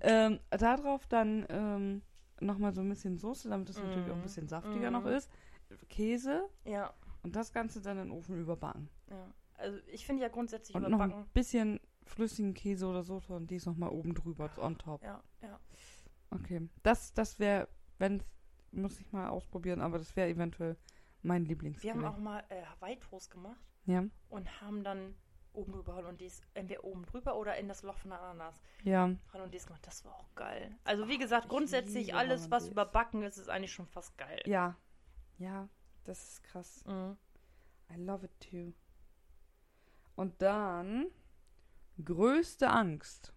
[0.00, 2.02] Ähm, darauf dann ähm,
[2.40, 4.22] nochmal so ein bisschen Soße, damit es natürlich auch ein Mhm.
[4.22, 4.96] bisschen saftiger Mhm.
[4.96, 5.30] noch ist.
[5.88, 8.88] Käse Ja, und das Ganze dann in den Ofen überbacken.
[9.10, 9.32] ja.
[9.56, 11.14] Also ich finde ja grundsätzlich Und noch überbacken.
[11.24, 15.02] ein bisschen flüssigen Käse oder Soße und dies nochmal oben drüber, on top.
[15.02, 15.58] Ja, ja.
[16.30, 16.68] Okay.
[16.84, 17.66] Das, das wäre,
[17.98, 18.22] wenn,
[18.70, 20.76] muss ich mal ausprobieren, aber das wäre eventuell
[21.22, 21.96] mein Wir Lieblingsgericht.
[21.96, 25.16] haben auch mal äh, Hawaii-Toast gemacht Ja, und haben dann
[25.58, 29.14] oben drüber und dies entweder oben drüber oder in das Loch von der Ananas ja.
[29.32, 29.86] Hollandaise gemacht.
[29.86, 30.74] Das war auch geil.
[30.84, 34.40] Also wie gesagt, ich grundsätzlich alles, was überbacken ist, ist eigentlich schon fast geil.
[34.46, 34.76] Ja.
[35.38, 35.68] Ja,
[36.04, 36.84] das ist krass.
[36.86, 37.16] Mhm.
[37.90, 38.72] I love it too.
[40.16, 41.06] Und dann
[42.02, 43.32] größte Angst.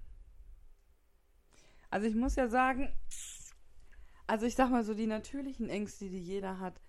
[1.90, 2.94] Also ich muss ja sagen,
[4.28, 6.80] also ich sag mal so, die natürlichen Ängste, die jeder hat,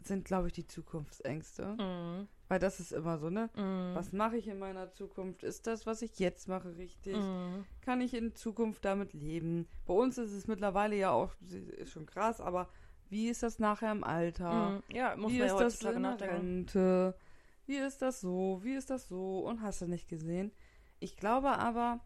[0.00, 1.76] sind, glaube ich, die Zukunftsängste.
[1.78, 2.28] Mhm.
[2.48, 3.50] Weil das ist immer so, ne?
[3.56, 3.94] Mhm.
[3.94, 5.42] Was mache ich in meiner Zukunft?
[5.42, 7.16] Ist das, was ich jetzt mache, richtig?
[7.16, 7.64] Mhm.
[7.80, 9.66] Kann ich in Zukunft damit leben?
[9.84, 12.68] Bei uns ist es mittlerweile ja auch, ist schon krass, aber
[13.08, 14.70] wie ist das nachher im Alter?
[14.70, 14.82] Mhm.
[14.94, 16.20] Ja, muss wie man ist ja das in der.
[16.20, 17.18] Rente?
[17.66, 18.60] Wie ist das so?
[18.62, 19.40] Wie ist das so?
[19.40, 20.52] Und hast du nicht gesehen?
[21.00, 22.00] Ich glaube aber,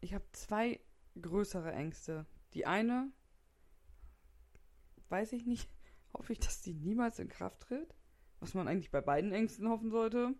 [0.00, 0.80] ich habe zwei
[1.20, 2.26] größere Ängste.
[2.52, 3.12] Die eine,
[5.08, 5.70] weiß ich nicht,
[6.12, 7.94] hoffe ich, dass die niemals in Kraft tritt.
[8.40, 10.34] Was man eigentlich bei beiden Ängsten hoffen sollte.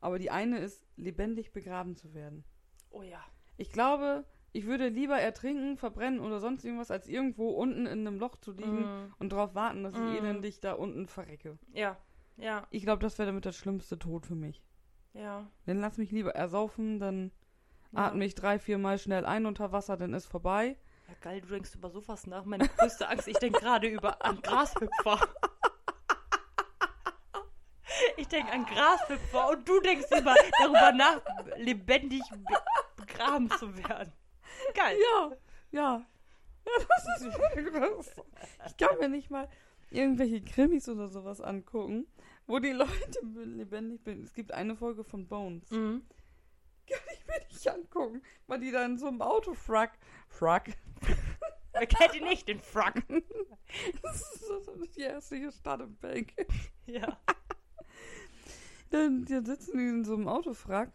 [0.00, 2.44] Aber die eine ist, lebendig begraben zu werden.
[2.90, 3.20] Oh ja.
[3.56, 8.18] Ich glaube, ich würde lieber ertrinken, verbrennen oder sonst irgendwas, als irgendwo unten in einem
[8.18, 9.14] Loch zu liegen Mhm.
[9.18, 10.16] und darauf warten, dass ich Mhm.
[10.16, 11.58] elendig da unten verrecke.
[11.72, 11.96] Ja.
[12.36, 12.66] Ja.
[12.70, 14.62] Ich glaube, das wäre damit der schlimmste Tod für mich.
[15.14, 15.50] Ja.
[15.64, 17.32] Dann lass mich lieber ersaufen, dann
[17.92, 18.06] ja.
[18.08, 20.76] atme ich drei, vier Mal schnell ein unter Wasser, dann ist vorbei.
[21.08, 22.44] Ja, geil, du denkst über sowas nach.
[22.44, 25.18] Meine größte Angst, ich denke gerade über an Grashüpfer.
[28.16, 31.20] Ich denke an Grashüpfer und du denkst über, darüber nach,
[31.56, 32.56] lebendig be
[32.96, 34.12] begraben zu werden.
[34.74, 34.96] Geil.
[35.00, 35.30] Ja,
[35.70, 36.06] ja.
[36.66, 38.14] Ja, das ist krass.
[38.66, 39.48] Ich kann mir nicht mal
[39.90, 42.06] irgendwelche Krimis oder sowas angucken,
[42.46, 44.24] wo die Leute lebendig sind.
[44.24, 45.70] Es gibt eine Folge von Bones.
[45.70, 46.04] Mhm.
[46.88, 49.98] Kann ich mir nicht angucken, weil die da in so einem Auto frack.
[50.28, 50.76] Frack.
[51.72, 53.02] Wer kennt ihn nicht, den Frack?
[54.00, 54.60] Das ist so
[54.96, 56.46] die hässliche Stadt im Belgien.
[56.86, 57.18] Ja.
[58.90, 60.92] Dann, sitzen die in so einem Autofrack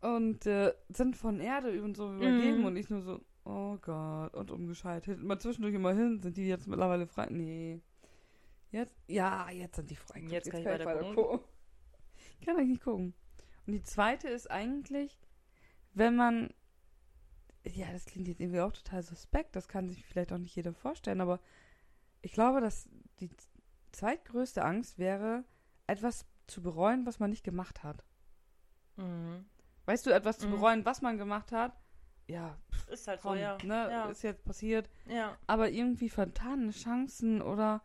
[0.00, 2.64] und äh, sind von Erde und so übergeben Mhm.
[2.66, 5.22] und ich nur so, oh Gott, und umgeschaltet.
[5.22, 7.26] Mal zwischendurch immer hin, sind die jetzt mittlerweile frei?
[7.30, 7.80] Nee.
[8.70, 8.94] Jetzt?
[9.08, 10.20] Ja, jetzt sind die frei.
[10.28, 11.40] Jetzt kann ich weiter gucken.
[12.38, 13.14] Ich kann eigentlich nicht gucken.
[13.66, 15.18] Und die zweite ist eigentlich,
[15.94, 16.52] wenn man,
[17.64, 20.72] ja, das klingt jetzt irgendwie auch total suspekt, das kann sich vielleicht auch nicht jeder
[20.74, 21.40] vorstellen, aber
[22.22, 22.88] ich glaube, dass
[23.20, 23.30] die
[23.92, 25.44] zweitgrößte Angst wäre,
[25.86, 28.04] etwas zu bereuen, was man nicht gemacht hat.
[28.96, 29.44] Mhm.
[29.84, 30.52] Weißt du, etwas zu Mhm.
[30.52, 31.76] bereuen, was man gemacht hat?
[32.28, 33.56] Ja, Ist halt so, komm, ja.
[33.62, 34.10] ne, Ja.
[34.10, 34.90] ist jetzt passiert.
[35.06, 35.36] ja.
[35.46, 37.82] Aber irgendwie vertane Chancen oder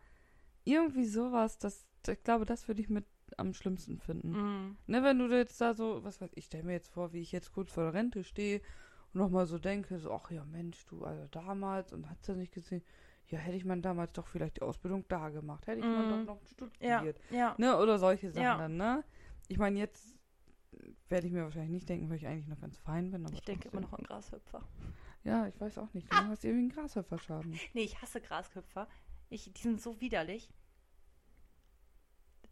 [0.64, 3.04] irgendwie sowas, das, ich glaube, das würde ich mit
[3.38, 4.30] am schlimmsten finden.
[4.32, 4.76] Mhm.
[4.86, 7.32] Ne, wenn du jetzt da so, was weiß ich, stell mir jetzt vor, wie ich
[7.32, 8.60] jetzt kurz vor der Rente stehe
[9.14, 12.52] und nochmal so denke, so, ach ja, Mensch, du, also damals und hat's ja nicht
[12.52, 12.82] gesehen,
[13.32, 15.94] ja, hätte ich man damals doch vielleicht die Ausbildung da gemacht, hätte ich Mhm.
[15.94, 16.40] man doch noch
[16.80, 17.18] Ja, studiert.
[17.30, 17.54] ja.
[17.58, 18.58] Ne, oder solche Sachen Ja.
[18.58, 19.04] dann, ne?
[19.48, 20.14] Ich meine, jetzt
[21.08, 23.26] werde ich mir wahrscheinlich nicht denken, weil ich eigentlich noch ganz fein bin.
[23.32, 24.62] Ich denke immer noch an Grashüpfer.
[25.24, 26.10] Ja, ich weiß auch nicht.
[26.12, 27.58] Du hast irgendwie einen Grashüpferschaden.
[27.74, 28.88] Nee, ich hasse Grashüpfer.
[29.28, 30.50] Ich, die sind so widerlich.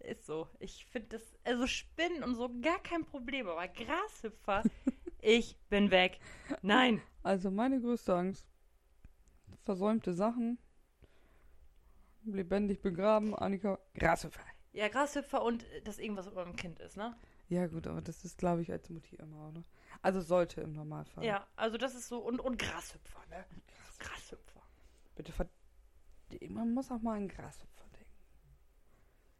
[0.00, 0.48] Ist so.
[0.60, 4.62] Ich finde das, also Spinnen und so gar kein Problem, aber Grashüpfer,
[5.20, 6.20] ich bin weg.
[6.62, 7.02] Nein.
[7.22, 8.46] Also meine größte Angst.
[9.64, 10.58] Versäumte Sachen.
[12.34, 13.34] Lebendig begraben.
[13.34, 13.78] Annika.
[13.94, 14.42] Grashüpfer.
[14.72, 17.16] Ja, Grashüpfer und äh, dass irgendwas über dem Kind ist, ne?
[17.48, 19.64] Ja gut, aber das ist, glaube ich, als Mutti immer, oder?
[20.02, 21.24] Also sollte im Normalfall.
[21.24, 23.44] Ja, also das ist so, und, und Grashüpfer, ne?
[23.98, 24.62] Grashüpfer.
[25.16, 25.48] Bitte ver
[26.48, 28.10] Man muss auch mal an Grashüpfer denken.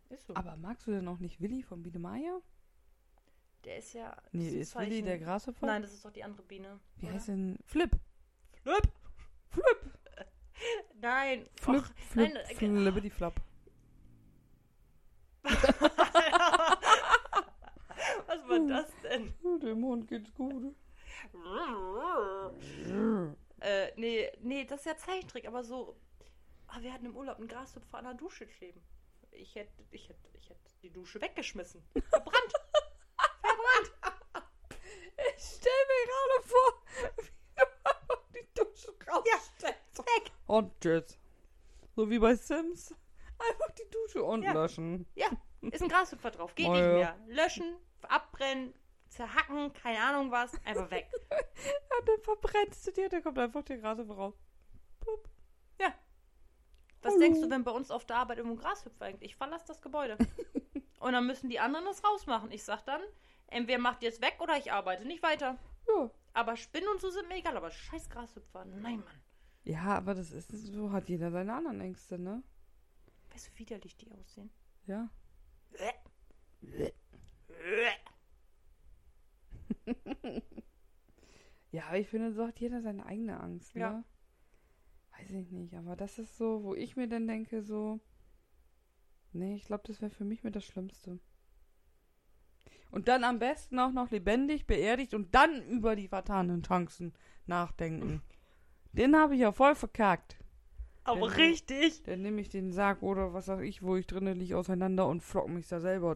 [0.09, 0.35] Ist so.
[0.35, 2.43] Aber magst du denn auch nicht Willi von Biene Meier?
[3.65, 4.11] der ist ja.
[4.11, 5.67] das Nee, ein ist Willi der Grashüpfer?
[5.67, 6.81] Nein, das ist doch die andere Biene.
[6.97, 7.15] Wie oder?
[7.15, 7.59] heißt denn?
[7.65, 7.91] Flip.
[8.63, 8.93] Flip?
[9.51, 9.99] Flip.
[11.01, 11.49] Nein.
[11.61, 11.81] Flip.
[11.81, 12.35] Och, Flip.
[12.35, 13.35] nein, Flippity Flop.
[18.27, 19.35] Was war das denn?
[19.43, 20.75] Oh, dem Hund geht's gut.
[23.61, 25.97] äh, nee, nee, das ist ja Zeichentrick, aber so.
[26.69, 28.81] Ah, wir hatten im Urlaub einen Grashüpfer an der Dusche kleben.
[29.33, 31.83] Ich hätte, ich hätte, ich hätte die Dusche weggeschmissen.
[32.09, 32.55] Verbrannt.
[35.37, 36.83] Ich stell mir gerade vor,
[37.19, 39.99] wie du einfach die Dusche rausstellst.
[39.99, 40.33] Weg.
[40.51, 41.17] Und tschüss.
[41.95, 42.93] So wie bei Sims.
[43.39, 44.53] Einfach die Dusche und Ja.
[44.53, 45.07] löschen.
[45.15, 45.29] Ja,
[45.63, 46.57] ist ein Grashüpfer drauf.
[46.57, 47.17] Geht Oh, nicht mehr.
[47.29, 48.75] Löschen, abbrennen,
[49.07, 50.53] zerhacken, keine Ahnung was.
[50.65, 51.09] Einfach weg.
[51.31, 54.35] Ja, dann verbrennst du dir, dann kommt einfach der Grashüpfer raus.
[54.99, 55.29] Pup.
[55.79, 55.95] Ja.
[57.03, 57.21] Was Hallo.
[57.21, 59.23] denkst du, wenn bei uns auf der Arbeit irgendwo ein Grashüpfer hängt?
[59.23, 60.19] Ich verlasse das Gebäude.
[61.01, 62.51] Und dann müssen die anderen das rausmachen.
[62.51, 63.03] Ich sag dann,
[63.47, 65.59] entweder macht ihr es weg oder ich arbeite nicht weiter.
[65.87, 66.11] Ja.
[66.33, 69.23] Aber Spinnen und so sind mir egal, aber scheiß Grashüpfer, nein, Mann.
[69.65, 72.43] Ja, aber das ist so, hat jeder seine anderen Ängste, ne?
[73.33, 74.51] Weißt du, wie widerlich die aussehen?
[74.87, 75.11] Ja.
[81.73, 83.81] Ja, aber ich finde, so hat jeder seine eigene Angst, ne?
[83.81, 84.05] Ja.
[85.17, 88.01] Weiß ich nicht, aber das ist so, wo ich mir dann denke, so,
[89.33, 91.21] nee, ich glaube, das wäre für mich mit das Schlimmste.
[92.91, 97.13] Und dann am besten auch noch lebendig, beerdigt und dann über die vertanen Chancen
[97.47, 98.23] nachdenken.
[98.93, 100.37] Den habe ich ja voll verkackt.
[101.05, 102.03] Aber Wenn- richtig.
[102.03, 105.23] Dann nehme ich den Sarg oder was sag ich, wo ich drinnen liege, auseinander und
[105.23, 106.15] flock mich da selber.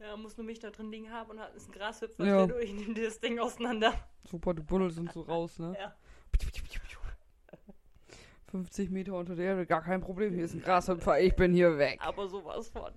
[0.00, 2.42] Ja, muss nur mich da drin liegen haben und hat ist ein Grashüpfer Ja.
[2.42, 3.92] und ich nehme dir das Ding auseinander.
[4.28, 5.76] Super, die Buddel sind so raus, ne?
[5.78, 5.94] Ja.
[8.50, 10.34] 50 Meter unter der Erde, gar kein Problem.
[10.34, 11.98] Hier ist ein Grashüpfer, ich bin hier weg.
[12.02, 12.90] Aber sowas von.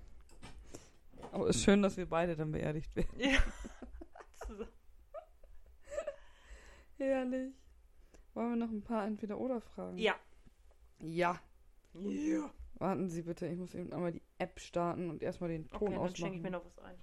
[1.32, 3.18] Aber ist schön, dass wir beide dann beerdigt werden.
[3.18, 3.38] Ja.
[6.98, 7.52] Herrlich.
[8.36, 9.96] Wollen wir noch ein paar Entweder-Oder-Fragen?
[9.96, 10.14] ja.
[11.00, 11.40] Ja.
[11.94, 12.50] Ja.
[12.74, 15.84] Warten Sie bitte, ich muss eben einmal die App starten und erstmal den Ton Okay,
[15.94, 16.16] dann ausmachen.
[16.16, 16.96] schenke ich mir noch was ein.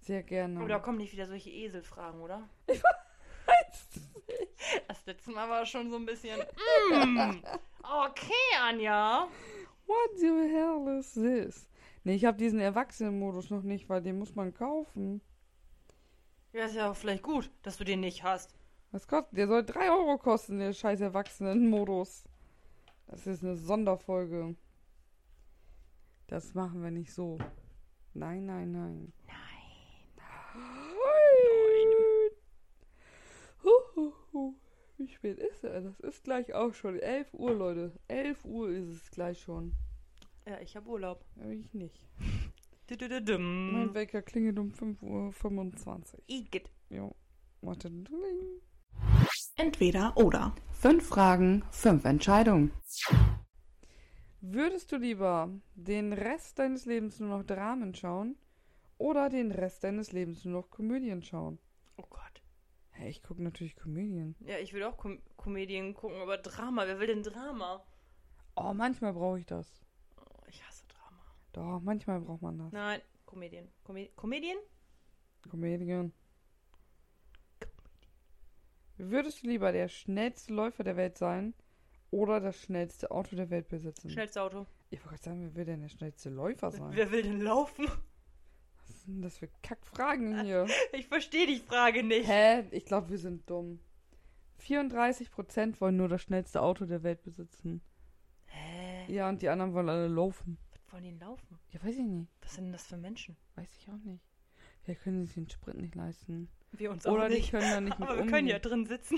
[0.00, 0.66] Sehr gerne.
[0.66, 2.48] Da kommen nicht wieder solche Eselfragen, oder?
[2.68, 4.00] Ich weiß
[4.88, 6.40] Das letzte Mal war schon so ein bisschen.
[6.90, 7.42] Mm,
[7.84, 9.28] okay, Anja.
[9.86, 11.68] What the hell is this?
[12.02, 15.20] Nee, ich habe diesen Erwachsenenmodus noch nicht, weil den muss man kaufen.
[16.52, 18.55] Ja, ist ja auch vielleicht gut, dass du den nicht hast.
[18.96, 19.36] Was kostet?
[19.36, 22.24] Der soll 3 Euro kosten, der scheiß Erwachsenenmodus.
[23.08, 24.56] Das ist eine Sonderfolge.
[26.28, 27.36] Das machen wir nicht so.
[28.14, 29.12] Nein, nein, nein.
[29.26, 29.36] Nein.
[33.62, 34.54] Hu, hu, hu.
[34.96, 35.82] Wie spät ist er?
[35.82, 37.92] Das ist gleich auch schon 11 Uhr, Leute.
[38.08, 39.74] 11 Uhr ist es gleich schon.
[40.46, 41.22] Ja, ich habe Urlaub.
[41.38, 42.00] Aber ich nicht.
[42.88, 43.92] Mein.
[43.92, 46.22] Wecker klingelt um 5.25 Uhr.
[46.28, 46.70] Igitt.
[46.88, 47.14] Jo.
[47.60, 47.90] Warte.
[47.90, 48.62] dling.
[49.56, 50.54] Entweder oder.
[50.72, 52.72] Fünf Fragen, fünf Entscheidungen.
[54.40, 58.36] Würdest du lieber den Rest deines Lebens nur noch Dramen schauen
[58.98, 61.58] oder den Rest deines Lebens nur noch Komödien schauen?
[61.96, 62.42] Oh Gott.
[62.90, 64.36] Hey, ich gucke natürlich Komödien.
[64.40, 66.86] Ja, ich will auch Kom Komödien gucken, aber Drama.
[66.86, 67.82] Wer will denn Drama?
[68.54, 69.82] Oh, manchmal brauche ich das.
[70.18, 71.24] Oh, ich hasse Drama.
[71.52, 72.72] Doch, manchmal braucht man das.
[72.72, 73.68] Nein, Komödien.
[73.84, 74.58] Komö Komödien?
[75.50, 76.12] Komödien.
[78.98, 81.54] Würdest du lieber der schnellste Läufer der Welt sein
[82.10, 84.10] oder das schnellste Auto der Welt besitzen?
[84.10, 84.66] Schnellste Auto.
[84.90, 86.90] Ich wollte gerade sagen, wer will denn der schnellste Läufer sein?
[86.92, 87.86] Wer will denn laufen?
[88.86, 90.66] Was sind das für Kackfragen hier?
[90.92, 92.28] Ich verstehe die Frage nicht.
[92.28, 92.64] Hä?
[92.70, 93.80] Ich glaube, wir sind dumm.
[94.62, 97.82] 34% wollen nur das schnellste Auto der Welt besitzen.
[98.46, 99.12] Hä?
[99.12, 100.56] Ja, und die anderen wollen alle laufen.
[100.72, 101.58] Was wollen die laufen?
[101.70, 102.30] Ja, weiß ich nicht.
[102.40, 103.36] Was sind denn das für Menschen?
[103.56, 104.22] Weiß ich auch nicht.
[104.82, 106.48] Vielleicht können sie sich den Sprit nicht leisten.
[106.72, 107.50] Wir uns Oder auch die nicht.
[107.50, 108.34] können da nicht mit Aber wir umgehen.
[108.34, 109.16] können ja drin sitzen.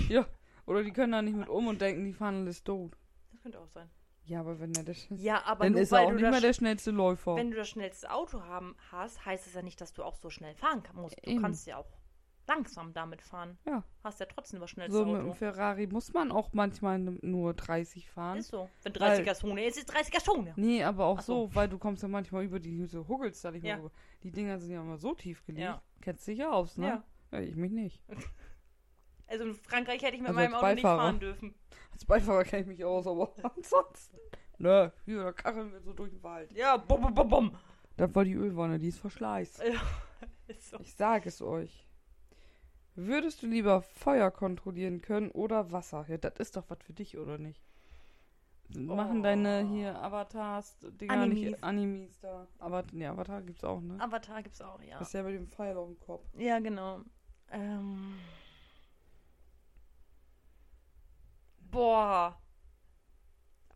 [0.67, 2.97] Oder die können da nicht mit um und denken, die fahren alles tot.
[3.33, 3.89] Das könnte auch sein.
[4.25, 5.27] Ja, aber wenn er der schnellste...
[5.27, 7.37] Ja, aber Dann nur ist er weil auch du nicht das mehr der schnellste Läufer.
[7.37, 10.29] Wenn du das schnellste Auto haben, hast, heißt es ja nicht, dass du auch so
[10.29, 11.17] schnell fahren kann- musst.
[11.25, 11.41] Du Eben.
[11.41, 11.87] kannst ja auch
[12.47, 13.57] langsam damit fahren.
[13.67, 13.83] Ja.
[14.05, 15.25] Hast ja trotzdem das schnellste so mit Auto.
[15.31, 18.39] dem Ferrari muss man auch manchmal nur 30 fahren.
[18.39, 18.69] Ist so.
[18.83, 20.53] Wenn Weil- 30er Zone ist, ist 30er Zone.
[20.57, 21.47] Nee, aber auch Ach so.
[21.49, 23.81] so, weil du kommst ja manchmal über die so huckelst da nicht mehr Ja.
[23.81, 23.91] rüber.
[24.23, 25.63] Die Dinger sind ja immer so tief gelegt.
[25.65, 25.83] Ja.
[26.03, 26.87] Kennst dich ja aus, ne?
[26.87, 27.05] Ja.
[27.33, 28.03] Ja, ich mich nicht.
[29.31, 31.03] Also in Frankreich hätte ich mit Also meinem Auto nicht Beifahrer.
[31.03, 31.55] fahren dürfen.
[31.93, 34.17] Als Beifahrer kenne ich mich aus, aber ansonsten.
[34.57, 36.51] Nö, hier, da kacheln wir so durch den Wald.
[36.53, 37.57] Ja, bum, bum, bum, bum.
[37.99, 39.59] Da war die Ölwanne, die ist verschleißt.
[39.63, 39.75] Ja,
[40.47, 40.79] ist so.
[40.81, 41.87] Ich sage es euch.
[42.95, 46.07] Würdest du lieber Feuer kontrollieren können oder Wasser?
[46.09, 47.63] Ja, das ist doch was für dich, oder nicht?
[48.71, 49.23] Machen Oh.
[49.25, 51.39] deine hier Avatars, Dinger Animes.
[51.51, 52.47] nicht Animes da.
[52.59, 54.01] Aber nee, Avatar gibt's auch, ne?
[54.01, 54.99] Avatar gibt's auch, ja.
[54.99, 56.27] Das ist ja mit dem Pfeil auf dem Kopf.
[56.39, 57.03] Ja, genau.
[57.51, 58.19] Ähm.
[61.71, 62.41] Boah.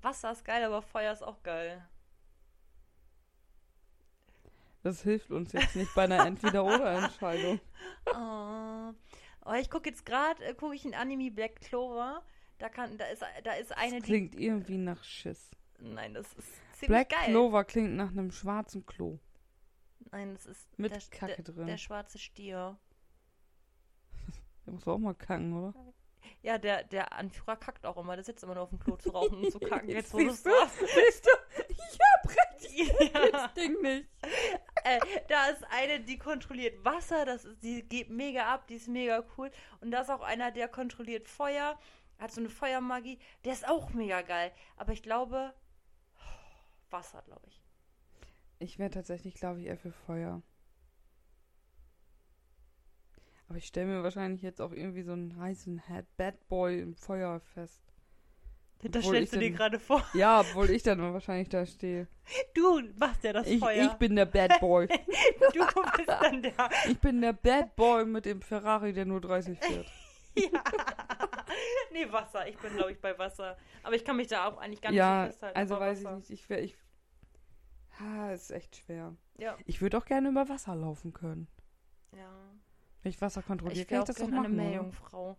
[0.01, 1.87] Wasser ist geil, aber Feuer ist auch geil.
[4.83, 7.61] Das hilft uns jetzt nicht bei einer Entweder-Oder-Entscheidung.
[8.07, 8.93] Oh,
[9.47, 12.23] oh ich gucke jetzt gerade, äh, gucke ich ein Anime Black Clover.
[12.59, 14.07] Da kann, da ist, da ist eine, Das die.
[14.13, 15.51] klingt irgendwie nach Schiss.
[15.79, 17.27] Nein, das ist ziemlich Black geil.
[17.31, 19.19] Clover klingt nach einem schwarzen Klo.
[20.11, 21.67] Nein, das ist Mit der, Kacke der, drin.
[21.69, 22.77] der schwarze Stier.
[24.67, 25.75] Der muss auch mal kacken, oder?
[26.43, 28.17] Ja, der, der Anführer kackt auch immer.
[28.17, 29.89] Der sitzt immer nur auf dem Klo zu rauchen und zu kacken.
[29.89, 30.79] Jetzt, wo du sagst.
[30.79, 31.65] Siehst du?
[31.69, 33.13] Ich hab recht.
[33.15, 33.31] Ja.
[33.31, 34.09] Das Ding nicht.
[34.85, 38.89] äh, da ist eine, die kontrolliert Wasser, das ist, die geht mega ab, die ist
[38.89, 39.51] mega cool.
[39.81, 41.79] Und da ist auch einer, der kontrolliert Feuer,
[42.19, 44.53] hat so eine Feuermagie, der ist auch mega geil.
[44.77, 45.53] Aber ich glaube,
[46.91, 47.61] Wasser, glaube ich.
[48.59, 50.43] Ich wäre tatsächlich, glaube ich, eher für Feuer.
[53.53, 55.83] Aber ich stelle mir wahrscheinlich jetzt auch irgendwie so einen heißen
[56.17, 57.83] Bad Boy im Feuer fest.
[58.81, 60.03] Das Obwohl stellst ich du dir gerade vor.
[60.15, 62.09] Ja, obwohl ich dann wahrscheinlich da stehe.
[62.55, 63.85] Du machst ja das Ich, Feuer.
[63.85, 64.87] ich bin der Bad Boy.
[65.53, 66.55] du bist dann der.
[66.89, 69.87] Ich bin der Bad Boy mit dem Ferrari, der nur 30 fährt.
[70.35, 70.65] Ja.
[71.93, 72.49] nee, Wasser.
[72.49, 73.59] Ich bin, glaube ich, bei Wasser.
[73.83, 75.59] Aber ich kann mich da auch eigentlich gar nicht ja, festhalten.
[75.59, 76.17] also aber weiß ich Wasser.
[76.17, 76.31] nicht.
[76.31, 76.75] Ich wäre, ich.
[78.01, 79.15] Ha, ist echt schwer.
[79.37, 79.59] Ja.
[79.67, 81.49] Ich würde auch gerne über Wasser laufen können.
[82.17, 82.31] ja.
[83.03, 84.55] Wenn ich Wasser kontrolliere, Ich kann ich das doch eine machen.
[84.55, 84.63] oder?
[84.63, 85.37] Meerjungfrau.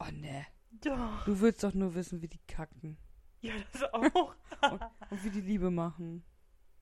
[0.00, 0.46] Oh ne.
[0.82, 1.24] Doch.
[1.24, 2.96] Du willst doch nur wissen, wie die kacken.
[3.40, 4.34] Ja, das auch.
[5.10, 6.24] Und wie die Liebe machen.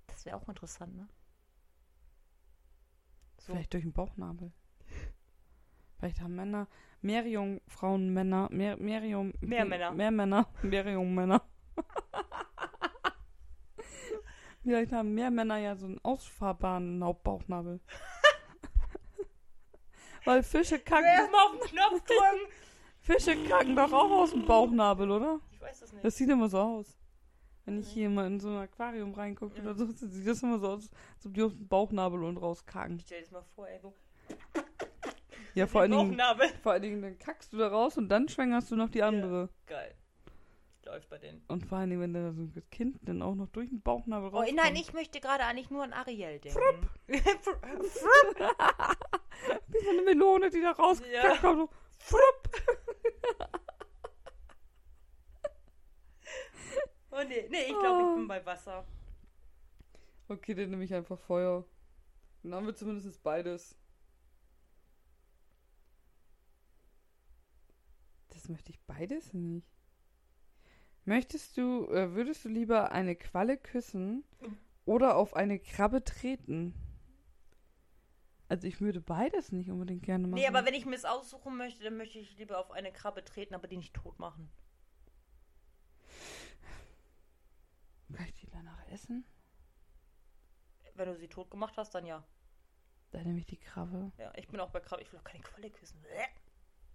[0.07, 1.09] Das wäre auch interessant, ne?
[3.39, 3.53] So.
[3.55, 4.53] Vielleicht durch den Bauchnabel.
[5.99, 6.69] Vielleicht haben Männer,
[7.01, 9.91] mehr Jungfrauen Männer, mehr, mehr, Jung, Mehr Männer.
[9.93, 11.43] Mehr Männer, mehr Jungmänner.
[14.63, 17.81] Vielleicht haben mehr Männer ja so einen ausfahrbaren Hauptbauchnabel.
[20.25, 22.53] Weil Fische kacken, Erstmal auf den Knopf drücken.
[23.01, 25.41] Fische kacken doch auch aus dem Bauchnabel, oder?
[25.53, 26.05] Ich weiß das nicht.
[26.05, 26.97] Das sieht immer so aus.
[27.65, 29.63] Wenn ich hier mal in so ein Aquarium reingucke Ja.
[29.63, 32.99] oder so, sieht das immer so aus, als ob die aus dem Bauchnabel und rauskacken.
[33.01, 33.79] Stell dir das mal vor, ey.
[33.81, 33.95] So
[35.55, 36.21] Ja, vor allen, Dingen,
[36.63, 39.49] vor allen Dingen, dann kackst du da raus und dann schwängerst du noch die andere.
[39.67, 39.95] Geil.
[40.93, 41.43] Läuft bei denen.
[41.49, 44.29] Und vor allen Dingen, wenn da so ein Kind dann auch noch durch den Bauchnabel
[44.29, 44.57] Oh, rauskommt.
[44.59, 46.61] nein, ich möchte gerade eigentlich nur an Ariel denken.
[47.09, 47.17] Wie
[49.85, 51.11] so eine Melone, die da rauskommt.
[51.11, 51.35] Ja.
[51.41, 52.51] so, frupp.
[57.15, 58.15] Oh nee, nee, ich glaube, ich Oh.
[58.17, 58.87] bin bei Wasser.
[60.29, 61.63] Okay, dann nehme ich einfach Feuer.
[62.43, 63.77] Dann haben wir zumindest beides.
[68.31, 69.67] Das möchte ich beides nicht.
[71.05, 74.25] Möchtest du, äh, würdest du lieber eine Qualle küssen
[74.85, 76.75] oder auf eine Krabbe treten?
[78.49, 80.39] Also ich würde beides nicht unbedingt gerne machen.
[80.41, 83.25] Nee, aber wenn ich mir es aussuchen möchte, dann möchte ich lieber auf eine Krabbe
[83.25, 84.51] treten, aber die nicht tot machen.
[88.15, 89.25] Kann ich die danach essen?
[90.95, 92.23] Wenn du sie tot gemacht hast, dann ja.
[93.11, 94.13] Dann nehme ich die Krabbe.
[94.19, 95.03] Ja, ich bin auch bei Krabbe.
[95.03, 96.05] Ich will auch keine Qualle küssen.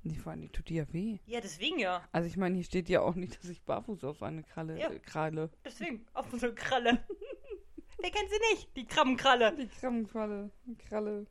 [0.04, 1.18] Die vor allem, die tut die ja weh.
[1.26, 2.02] Ja, deswegen ja.
[2.12, 4.90] Also ich meine, hier steht ja auch nicht, dass ich barfuß auf eine Kralle, Ja.
[4.90, 5.50] äh, Kralle.
[5.66, 6.06] Deswegen.
[6.14, 7.04] Auf so eine Kralle.
[8.00, 8.70] Wer kennt sie nicht?
[8.78, 9.56] Die Krabbenkralle.
[9.56, 10.52] Die Krabbenkralle.
[10.88, 11.26] Kralle.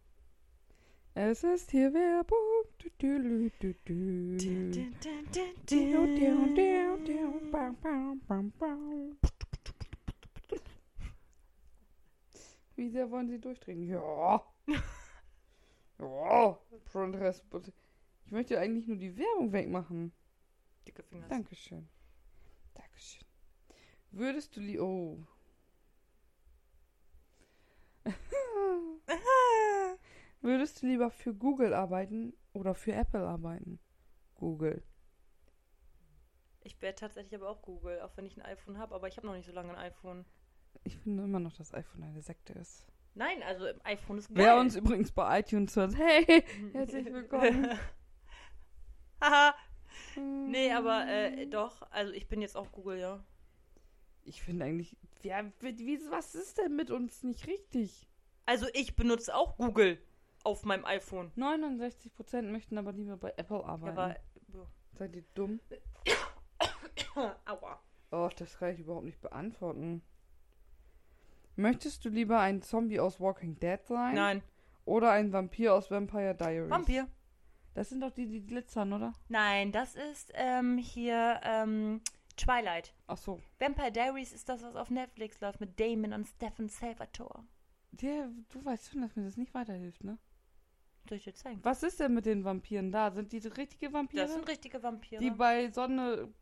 [1.14, 2.38] Es ist hier Werbung.
[2.78, 4.36] Du, du, du, du, du.
[12.76, 13.82] Wie sehr wollen Sie durchdrehen?
[13.82, 14.42] Ja.
[15.98, 16.58] Ja.
[16.92, 17.42] Schon Rest.
[18.26, 20.12] Ich möchte eigentlich nur die Werbung wegmachen.
[20.86, 21.28] Dicke Finger.
[21.28, 21.88] Dankeschön.
[22.74, 23.24] Dankeschön.
[24.10, 25.24] Würdest du li Oh.
[30.40, 33.78] Würdest du lieber für Google arbeiten oder für Apple arbeiten?
[34.34, 34.82] Google.
[36.64, 39.28] Ich werde tatsächlich aber auch Google, auch wenn ich ein iPhone habe, aber ich habe
[39.28, 40.24] noch nicht so lange ein iPhone.
[40.82, 42.88] Ich finde immer noch, dass iPhone eine Sekte ist.
[43.14, 44.44] Nein, also iPhone ist geil.
[44.44, 47.68] Wer uns übrigens bei iTunes hört, hey, herzlich willkommen.
[49.20, 49.54] Haha.
[50.16, 53.24] nee, aber äh, doch, also ich bin jetzt auch Google, ja.
[54.24, 58.06] Ich finde eigentlich, ja, wie, was ist denn mit uns nicht richtig?
[58.44, 59.98] Also ich benutze auch Google
[60.44, 61.32] auf meinem iPhone.
[61.36, 63.98] 69% möchten aber lieber bei Apple Ja, arbeiten.
[63.98, 64.16] aber.
[64.98, 65.60] Seid ihr dumm?
[67.44, 67.80] Aua.
[68.10, 70.02] Oh, das kann ich überhaupt nicht beantworten.
[71.56, 74.14] Möchtest du lieber ein Zombie aus Walking Dead sein?
[74.14, 74.42] Nein.
[74.84, 76.70] Oder ein Vampir aus Vampire Diaries?
[76.70, 77.08] Vampir.
[77.76, 79.12] Das sind doch die, die glitzern, oder?
[79.28, 82.00] Nein, das ist ähm, hier ähm,
[82.38, 82.94] Twilight.
[83.06, 83.38] Ach so.
[83.58, 87.44] Vampire Diaries ist das, was auf Netflix läuft mit Damon und Stephen Salvatore.
[87.90, 90.16] Der, du weißt schon, dass mir das nicht weiterhilft, ne?
[91.06, 91.60] Soll ich dir zeigen?
[91.64, 93.10] Was ist denn mit den Vampiren da?
[93.10, 94.22] Sind die richtige Vampire?
[94.22, 95.20] Das sind richtige Vampire.
[95.20, 96.32] die bei Sonne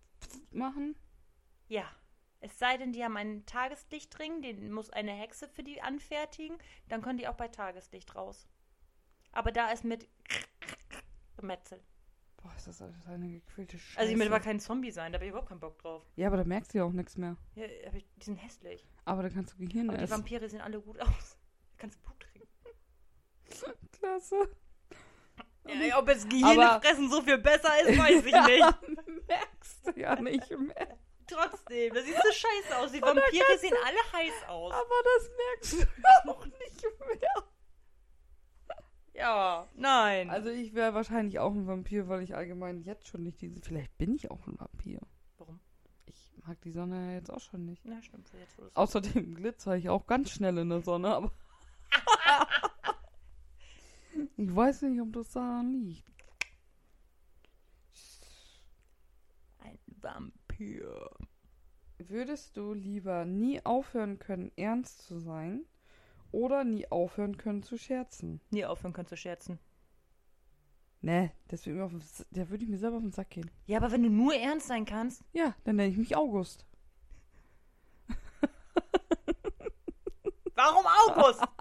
[0.53, 0.95] machen?
[1.67, 1.85] ja.
[2.39, 6.59] Es sei denn, die haben einen Tageslichtring, den muss eine Hexe für die anfertigen.
[6.89, 8.47] Dann können die auch bei Tageslicht raus.
[9.33, 10.07] Aber da ist mit
[11.45, 11.81] Gemetzel.
[12.43, 13.99] Boah, ist das alles eine gequälte Scheiße.
[14.01, 16.03] Also ich will aber kein Zombie sein, da habe ich überhaupt keinen Bock drauf.
[16.17, 17.37] ja, aber da merkst du ja auch nichts mehr.
[17.55, 18.87] Ja, aber die sind hässlich.
[19.05, 20.13] Aber da kannst du Gehirn Aber die essen.
[20.15, 21.39] Vampire sehen alle gut aus.
[21.73, 22.49] Da kannst du Blut trinken.
[23.93, 24.49] Klasse.
[25.67, 29.27] Ja, ob jetzt Gehirn Aber- fressen so viel besser ist, weiß ich nicht.
[29.29, 30.99] merkst du ja nicht mehr.
[31.27, 32.93] Trotzdem, das sieht so scheiße aus.
[32.93, 34.73] Die Vampire sehen alle heiß aus.
[34.75, 37.45] Aber das merkst du ja auch nicht mehr.
[39.15, 40.29] Ja, nein.
[40.29, 43.61] Also ich wäre wahrscheinlich auch ein Vampir, weil ich allgemein jetzt schon nicht diese...
[43.61, 45.01] Vielleicht bin ich auch ein Vampir.
[45.39, 45.61] Warum?
[46.07, 47.83] Ich mag die Sonne ja jetzt auch schon nicht.
[47.85, 48.29] Na, stimmt.
[48.39, 51.31] Jetzt, Außerdem glitzer ich auch ganz schnell in der Sonne, aber...
[54.37, 56.11] ich weiß nicht, ob das daran liegt.
[59.61, 61.11] Ein Vampir.
[61.99, 65.65] Würdest du lieber nie aufhören können, ernst zu sein
[66.35, 68.41] oder nie aufhören können zu scherzen?
[68.51, 69.61] Nie aufhören können zu scherzen.
[71.01, 73.49] Ne, das würde der würde ich mir selber auf den Sack gehen.
[73.67, 75.23] Ja, aber wenn du nur ernst sein kannst.
[75.33, 76.67] Ja, dann nenne ich mich August.
[80.55, 81.43] Warum August?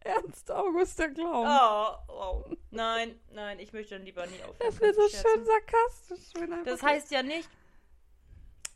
[0.00, 1.46] Ernst August der Clown.
[1.46, 2.44] oh, wow.
[2.70, 5.46] Nein, nein, ich möchte dann lieber nie aufhören das wird so zu schön scherzen.
[5.46, 6.32] sarkastisch.
[6.64, 7.48] Das heißt ja nicht.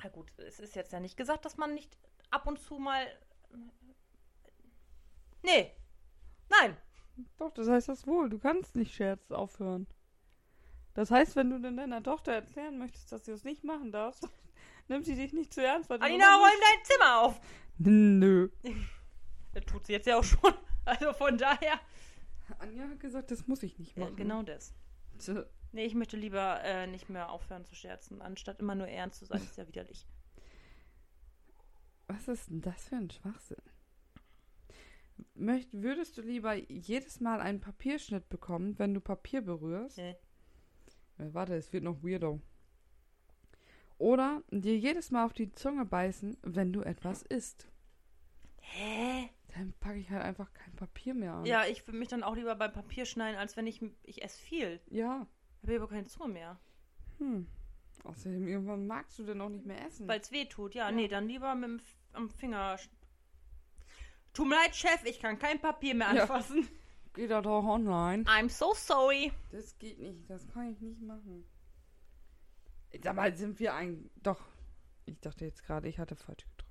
[0.04, 1.98] Na gut, es ist jetzt ja nicht gesagt, dass man nicht
[2.30, 3.04] ab und zu mal.
[5.44, 5.70] Nee.
[6.48, 6.76] Nein.
[7.36, 8.28] Doch, das heißt das wohl.
[8.28, 9.86] Du kannst nicht Scherz aufhören.
[10.94, 14.28] Das heißt, wenn du denn deiner Tochter erklären möchtest, dass sie es nicht machen darfst,
[14.88, 15.90] nimmt sie dich nicht zu ernst.
[15.90, 17.40] Weil Alina, räum dein Zimmer auf.
[17.78, 18.48] Nö.
[19.52, 20.52] Das tut sie jetzt ja auch schon.
[20.84, 21.80] Also von daher.
[22.58, 24.16] Anja hat gesagt, das muss ich nicht machen.
[24.16, 24.74] genau das.
[25.18, 25.46] Tja.
[25.72, 29.24] Nee, ich möchte lieber äh, nicht mehr aufhören zu scherzen, anstatt immer nur ernst zu
[29.24, 29.40] sein.
[29.40, 30.06] ist ja widerlich.
[32.06, 33.62] Was ist denn das für ein Schwachsinn?
[35.34, 39.98] Möcht, würdest du lieber jedes Mal einen Papierschnitt bekommen, wenn du Papier berührst?
[39.98, 40.16] Nee.
[41.18, 42.40] Äh, warte, es wird noch weirdo.
[43.98, 47.68] Oder dir jedes Mal auf die Zunge beißen, wenn du etwas isst.
[48.60, 49.30] Hä?
[49.54, 51.46] Dann packe ich halt einfach kein Papier mehr an.
[51.46, 53.80] Ja, ich würde mich dann auch lieber beim Papier schneiden, als wenn ich.
[54.02, 54.80] Ich esse viel.
[54.90, 55.28] Ja.
[55.62, 56.60] Ich habe aber keine Zunge mehr.
[57.18, 57.46] Hm.
[58.02, 60.08] Außerdem, irgendwann magst du denn auch nicht mehr essen.
[60.08, 60.74] Weil es weh tut.
[60.74, 60.94] Ja, Ja.
[60.94, 61.80] nee, dann lieber mit dem
[62.12, 62.76] am Finger.
[64.34, 66.22] Tut mir leid, Chef, ich kann kein Papier mehr Ja.
[66.22, 66.68] anfassen.
[67.14, 68.24] Geht das auch online?
[68.24, 69.32] I'm so sorry.
[69.52, 70.28] Das geht nicht.
[70.28, 71.44] Das kann ich nicht machen.
[73.14, 74.10] Mal, sind wir ein...
[74.22, 74.40] Doch.
[75.06, 76.64] Ich dachte jetzt gerade, ich hatte falsch gedrückt.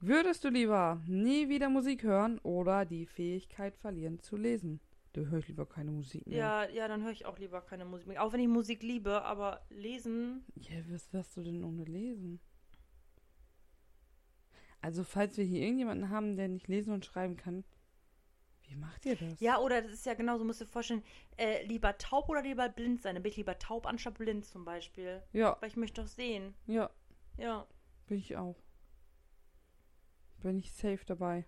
[0.00, 4.80] Würdest du lieber nie wieder Musik hören oder die Fähigkeit verlieren zu lesen?
[5.12, 6.38] Du hörst lieber keine Musik mehr.
[6.38, 8.22] Ja, ja, dann höre ich auch lieber keine Musik mehr.
[8.22, 10.44] Auch wenn ich Musik liebe, aber lesen.
[10.54, 12.40] Ja, was wirst du denn ohne lesen?
[14.80, 17.62] Also, falls wir hier irgendjemanden haben, der nicht lesen und schreiben kann,
[18.62, 19.38] wie macht ihr das?
[19.38, 21.04] Ja, oder das ist ja genauso, musst du dir vorstellen,
[21.36, 23.14] äh, lieber taub oder lieber blind sein.
[23.14, 25.22] Dann bin ich lieber taub anstatt blind zum Beispiel.
[25.32, 26.54] Ja, Weil ich möchte doch sehen.
[26.66, 26.90] ja,
[27.36, 27.66] Ja.
[28.06, 28.56] bin ich auch.
[30.40, 31.46] Bin ich safe dabei.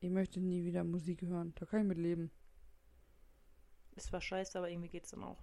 [0.00, 1.54] Ich möchte nie wieder Musik hören.
[1.56, 2.30] Da kann ich mit leben.
[3.96, 5.42] Ist zwar scheiße, aber irgendwie geht's dann auch.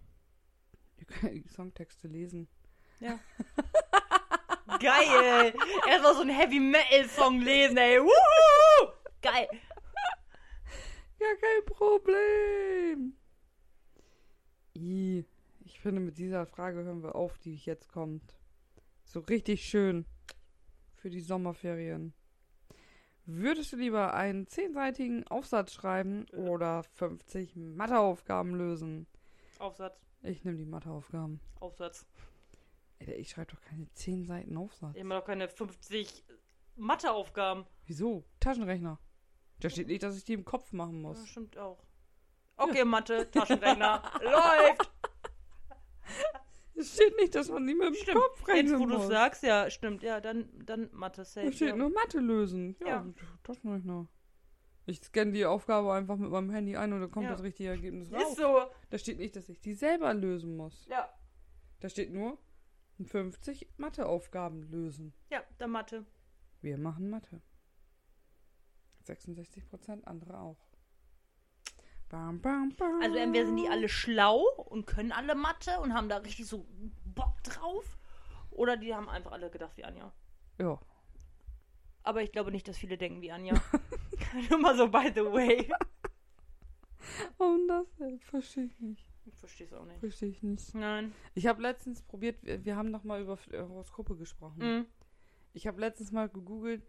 [0.97, 2.47] Ihr könnt Songtexte lesen.
[2.99, 3.19] Ja.
[4.79, 5.53] Geil!
[5.87, 7.99] Erstmal so einen Heavy Metal Song lesen, ey.
[7.99, 8.91] Wuhu!
[9.21, 9.47] Geil.
[11.19, 13.13] Ja, kein Problem.
[14.75, 15.25] I,
[15.65, 18.35] ich finde, mit dieser Frage hören wir auf, die jetzt kommt.
[19.03, 20.05] So richtig schön.
[20.95, 22.13] Für die Sommerferien.
[23.31, 29.05] Würdest du lieber einen zehnseitigen Aufsatz schreiben oder 50 Matheaufgaben lösen?
[29.59, 30.01] Aufsatz.
[30.23, 31.39] Ich nehme die Matheaufgaben.
[31.59, 32.07] Aufsatz.
[32.99, 34.95] Alter, ich schreibe doch keine 10 Seiten Aufsatz.
[34.95, 36.25] Immer noch keine 50
[36.75, 37.65] Matheaufgaben.
[37.85, 38.25] Wieso?
[38.39, 38.97] Taschenrechner.
[39.59, 41.27] Da steht nicht, dass ich die im Kopf machen Ja, muss.
[41.27, 41.83] stimmt auch.
[42.57, 44.01] Okay, Mathe, Taschenrechner.
[44.23, 44.91] Läuft.
[46.79, 48.17] Es steht nicht, dass man die mit dem Stimmt.
[48.17, 49.07] Kopf Jetzt, rechnen wo du muss.
[49.07, 50.01] sagst, ja, stimmt.
[50.01, 51.47] Ja, dann, dann Mathe safe.
[51.47, 51.75] Da steht ja.
[51.75, 52.75] nur Mathe lösen.
[52.79, 53.05] Ja, Ja.
[53.43, 54.07] Taschenrechner.
[54.85, 57.31] Ich scanne die Aufgabe einfach mit meinem Handy ein und dann kommt Ja.
[57.31, 58.23] das richtige Ergebnis raus.
[58.29, 58.61] Ist so.
[58.89, 60.87] Da steht nicht, dass ich die selber lösen muss.
[60.87, 61.07] Ja.
[61.81, 62.37] Da steht nur
[63.03, 65.13] 50 Matheaufgaben lösen.
[65.29, 66.05] Ja, dann Mathe.
[66.61, 67.41] Wir machen Mathe.
[69.05, 70.57] 66% andere auch.
[72.09, 73.01] Bam, bam, bam.
[73.01, 76.65] Also entweder sind die alle schlau und können alle Mathe und haben da richtig so
[77.05, 77.97] Bock drauf.
[78.51, 80.11] Oder die haben einfach alle gedacht wie Anja.
[80.57, 80.79] Ja.
[82.03, 83.53] Aber ich glaube nicht, dass viele denken wie Anja.
[84.49, 85.71] Nur mal so by the way.
[87.37, 89.09] Und das äh, verstehe ich nicht.
[89.25, 89.99] Ich verstehe es auch nicht.
[89.99, 90.73] Verstehe ich nicht.
[90.75, 91.13] Nein.
[91.35, 94.59] Ich habe letztens probiert, wir, wir haben noch mal über äh, Horoskope gesprochen.
[94.59, 94.85] Mhm.
[95.53, 96.83] Ich habe letztens mal gegoogelt.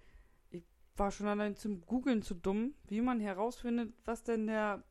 [0.50, 0.64] Ich
[0.96, 4.82] war schon allein zum Googeln zu dumm, wie man herausfindet, was denn der.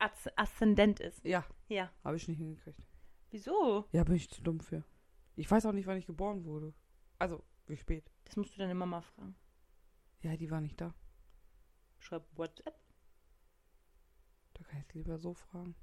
[0.00, 1.24] Aszendent Aszendent ist.
[1.24, 1.90] Ja, Ja.
[2.04, 2.80] habe ich nicht hingekriegt.
[3.30, 3.86] Wieso?
[3.92, 4.84] Ja, bin ich zu dumm für.
[5.36, 6.74] Ich weiß auch nicht, wann ich geboren wurde.
[7.18, 8.10] Also, wie spät.
[8.24, 9.36] Das musst du deine Mama fragen.
[10.22, 10.94] Ja, die war nicht da.
[11.98, 12.78] Schreib WhatsApp.
[14.54, 15.74] Da kann ich es lieber so fragen.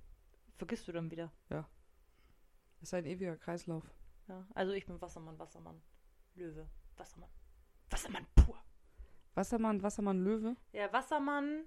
[0.57, 1.31] Vergisst du dann wieder.
[1.49, 1.65] Das
[2.81, 3.83] ist ein ewiger Kreislauf.
[4.27, 4.45] Ja.
[4.53, 5.81] Also ich bin Wassermann, Wassermann.
[6.35, 6.69] Löwe.
[6.97, 7.29] Wassermann.
[7.89, 8.57] Wassermann pur.
[9.35, 10.55] Wassermann, Wassermann, Löwe.
[10.73, 11.65] Ja, Wassermann.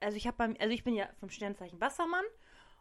[0.00, 2.24] Also ich habe beim, also ich bin ja vom Sternzeichen Wassermann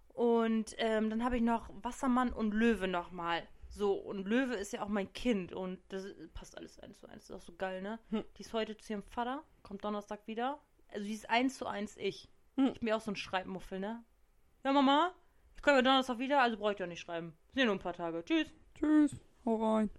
[0.09, 3.47] und ähm, dann habe ich noch Wassermann und Löwe nochmal.
[3.69, 7.27] So, und Löwe ist ja auch mein Kind und das passt alles eins zu eins.
[7.27, 7.99] Das ist auch so geil, ne?
[8.09, 8.23] Hm.
[8.37, 10.59] Die ist heute zu ihrem Vater, kommt Donnerstag wieder.
[10.91, 12.29] Also die ist eins zu eins ich.
[12.55, 12.71] Hm.
[12.73, 14.03] Ich bin ja auch so ein Schreibmuffel, ne?
[14.63, 15.13] Ja, Mama,
[15.55, 17.37] ich komme ja Donnerstag wieder, also brauche ich doch nicht schreiben.
[17.53, 18.23] Sind ja nur ein paar Tage.
[18.23, 18.47] Tschüss.
[18.75, 19.19] Tschüss.
[19.45, 19.89] Hau rein.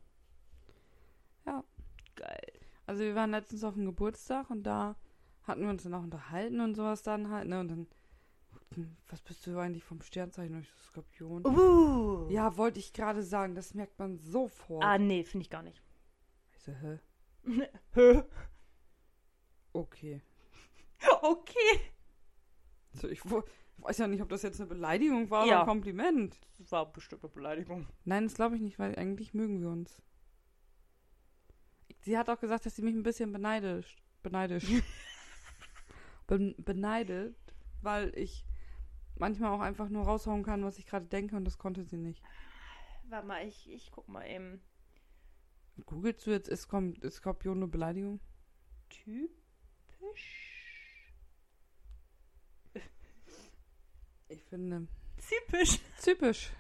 [2.19, 2.53] Geil.
[2.87, 4.97] Also wir waren letztens auf dem Geburtstag und da
[5.49, 7.61] hatten wir uns dann auch unterhalten und sowas dann halt, ne?
[7.61, 7.87] Und dann,
[8.75, 10.55] hm, was bist du eigentlich vom Sternzeichen?
[10.55, 11.47] Und ich so, Skorpion.
[11.47, 12.29] Uh.
[12.31, 14.85] Ja, wollte ich gerade sagen, das merkt man sofort.
[14.85, 15.83] Ah, nee, finde ich gar nicht.
[16.53, 16.99] Ich so, hä?
[17.95, 18.23] Hä?
[19.73, 20.23] Okay.
[21.23, 21.81] okay.
[22.93, 25.53] Also ich weiß ja nicht, ob das jetzt eine Beleidigung war Ja.
[25.53, 26.39] oder ein Kompliment.
[26.59, 27.87] Das war bestimmt eine Beleidigung.
[28.05, 30.03] Nein, das glaube ich nicht, weil eigentlich mögen wir uns.
[32.01, 34.65] Sie hat auch gesagt, dass sie mich ein bisschen beneidisch, beneidisch,
[36.29, 37.37] ben, beneidet,
[37.83, 38.45] weil ich
[39.17, 42.23] manchmal auch einfach nur raushauen kann, was ich gerade denke und das konnte sie nicht.
[43.09, 44.61] Warte mal, ich, ich guck mal eben.
[45.87, 48.21] Googlest du jetzt, ist, Kom- ist Skorpion eine Beleidigung?
[48.91, 49.33] Typisch.
[54.29, 54.87] Ich finde.
[55.29, 55.79] Typisch.
[56.03, 56.51] Typisch.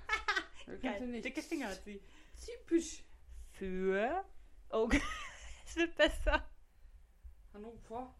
[0.82, 1.06] Geil.
[1.06, 1.24] nicht.
[1.24, 2.00] Dicke Finger hat sie.
[2.44, 3.02] Typisch.
[3.52, 4.24] Für.
[4.70, 4.88] Oh,
[5.66, 6.44] es wird besser.
[7.52, 8.14] Hannover.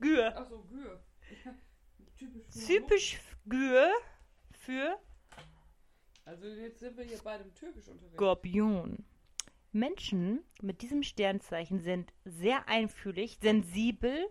[0.00, 0.36] Gür.
[0.36, 1.00] Achso, Gür.
[2.16, 2.44] Typisch.
[2.48, 3.90] für Typisch Gür
[4.52, 4.98] für.
[6.24, 8.14] Also jetzt sind wir hier bei dem Türkisch unterwegs.
[8.14, 9.04] Skorpion.
[9.72, 14.28] Menschen mit diesem Sternzeichen sind sehr einfühlig, sensibel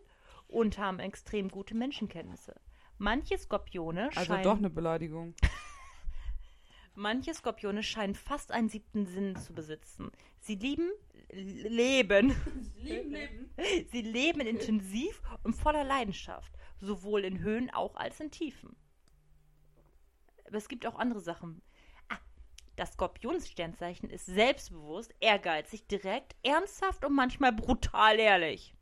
[0.47, 2.55] und haben extrem gute Menschenkenntnisse.
[2.97, 5.35] Manche Skorpione Also scheinen doch eine Beleidigung.
[6.95, 10.11] Manche Skorpione scheinen fast einen siebten Sinn zu besitzen.
[10.39, 10.91] Sie lieben,
[11.31, 12.35] leben.
[12.77, 13.49] Leben, leben.
[13.91, 18.75] Sie leben intensiv und voller Leidenschaft, sowohl in Höhen auch als in Tiefen.
[20.45, 21.63] Aber es gibt auch andere Sachen.
[22.09, 22.19] Ah,
[22.75, 28.75] das Skorpionssternzeichen ist selbstbewusst, ehrgeizig, direkt, ernsthaft und manchmal brutal ehrlich.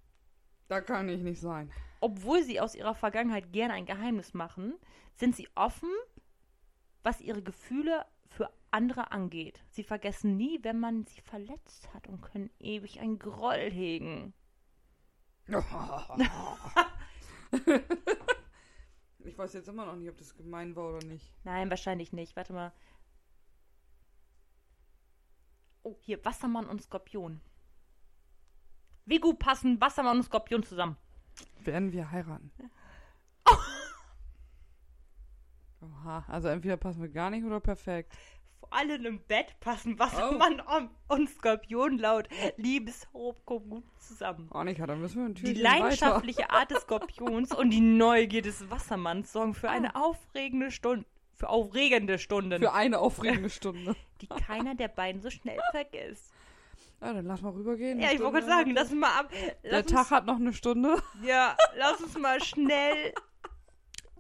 [0.68, 1.72] Da kann ich nicht sein.
[2.02, 4.74] Obwohl sie aus ihrer Vergangenheit gerne ein Geheimnis machen,
[5.16, 5.90] sind sie offen,
[7.04, 9.64] was ihre Gefühle für andere angeht.
[9.70, 14.34] Sie vergessen nie, wenn man sie verletzt hat und können ewig einen Groll hegen.
[19.24, 21.32] Ich weiß jetzt immer noch nicht, ob das gemein war oder nicht.
[21.44, 22.36] Nein, wahrscheinlich nicht.
[22.36, 22.74] Warte mal.
[25.84, 27.42] Oh, hier, Wassermann und Skorpion.
[29.06, 30.98] Wie gut passen Wassermann und Skorpion zusammen?
[31.60, 32.52] Werden wir heiraten?
[35.82, 38.14] Oha, also entweder passen wir gar nicht oder perfekt.
[38.60, 44.50] Vor allem im Bett passen Wassermann und- und Skorpion laut Liebeshoroskop gut zusammen.
[44.54, 49.34] Annika, dann müssen wir Die natürlich leidenschaftliche Art des Skorpions und die Neugier des Wassermanns
[49.34, 51.06] sorgen für eine aufregende Stunde,
[51.36, 53.96] für aufregende Stunden, Für eine aufregende Stunde.
[54.22, 56.32] die keiner der beiden so schnell vergisst.
[57.02, 58.00] Ja, dann lass mal rübergehen.
[58.00, 59.32] Ja, ich wollte gerade sagen, lass mal ab.
[59.64, 61.02] Der Lass Tag hat noch eine Stunde.
[61.24, 63.14] ja, lass uns mal schnell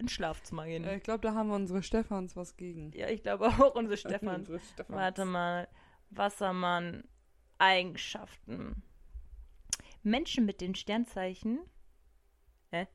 [0.01, 0.83] ins Schlafzimmer gehen.
[0.83, 2.91] Äh, Ich glaube, da haben wir unsere Stefans was gegen.
[2.93, 4.41] Ja, ich glaube auch unsere Stefan.
[4.41, 4.97] Unsere Stefans.
[4.97, 5.67] Warte mal.
[6.09, 7.03] Wassermann.
[7.57, 8.83] Eigenschaften.
[10.03, 11.59] Menschen mit den Sternzeichen.
[12.71, 12.87] Hä?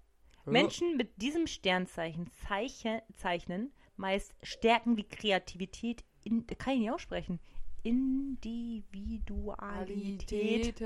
[0.45, 0.53] Ja.
[0.53, 7.41] Menschen mit diesem Sternzeichen zeiche, zeichnen meist Stärken wie Kreativität, in, kann ich nicht aussprechen.
[7.83, 10.81] Individualität.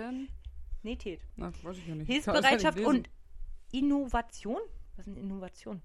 [0.82, 1.20] Nee, Tät.
[1.36, 2.10] Na, weiß ich ja nicht.
[2.10, 3.08] Hilfsbereitschaft und
[3.72, 4.60] Innovation.
[4.96, 5.82] Was ist eine Innovation?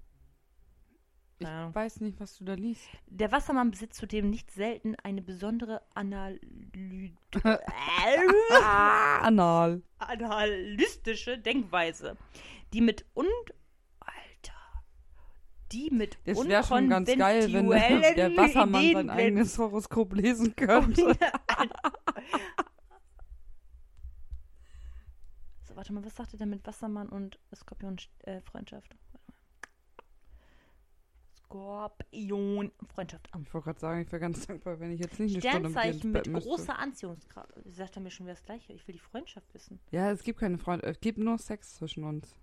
[1.38, 2.88] Ich weiß nicht, was du da liest.
[3.06, 7.14] Der Wassermann besitzt zudem nicht selten eine besondere Analy
[8.62, 9.82] anal.
[9.98, 12.16] analytische Denkweise,
[12.72, 13.26] die mit un
[14.00, 14.54] Alter,
[15.72, 21.18] die mit Es wäre schon ganz geil, wenn der, Wassermann sein eigenes Horoskop lesen könnte.
[25.64, 28.96] so, warte mal, was sagte der mit Wassermann und Skorpion äh, Freundschaft?
[31.46, 33.28] Skorpion Freundschaft.
[33.32, 33.38] Ah.
[33.42, 35.76] Ich wollte gerade sagen, ich wäre ganz dankbar, wenn ich jetzt nicht eine Stunde mit
[35.76, 36.48] dir Sternzeichen ins mit Bett müsste.
[36.48, 37.52] großer Anziehungskraft.
[37.64, 38.72] Sagt er mir schon wieder das Gleiche.
[38.72, 39.80] Ich will die Freundschaft wissen.
[39.90, 40.86] Ja, es gibt keine Freunde.
[40.86, 42.34] Es gibt nur Sex zwischen uns.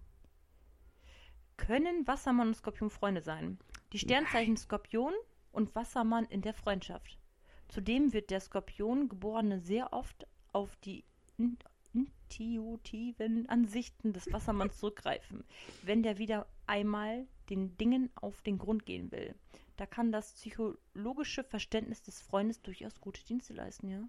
[1.58, 3.60] Können Wassermann und Skorpion Freunde sein?
[3.92, 5.14] Die Sternzeichen Skorpion
[5.52, 7.20] und Wassermann in der Freundschaft.
[7.68, 11.04] Zudem wird der Skorpion-Geborene sehr oft auf die
[11.38, 11.58] in
[11.94, 15.44] intuitiven Ansichten des Wassermanns zurückgreifen,
[15.84, 19.36] wenn der wieder einmal den Dingen auf den Grund gehen will.
[19.78, 24.08] Da kann das psychologische Verständnis des Freundes durchaus gute Dienste leisten, ja?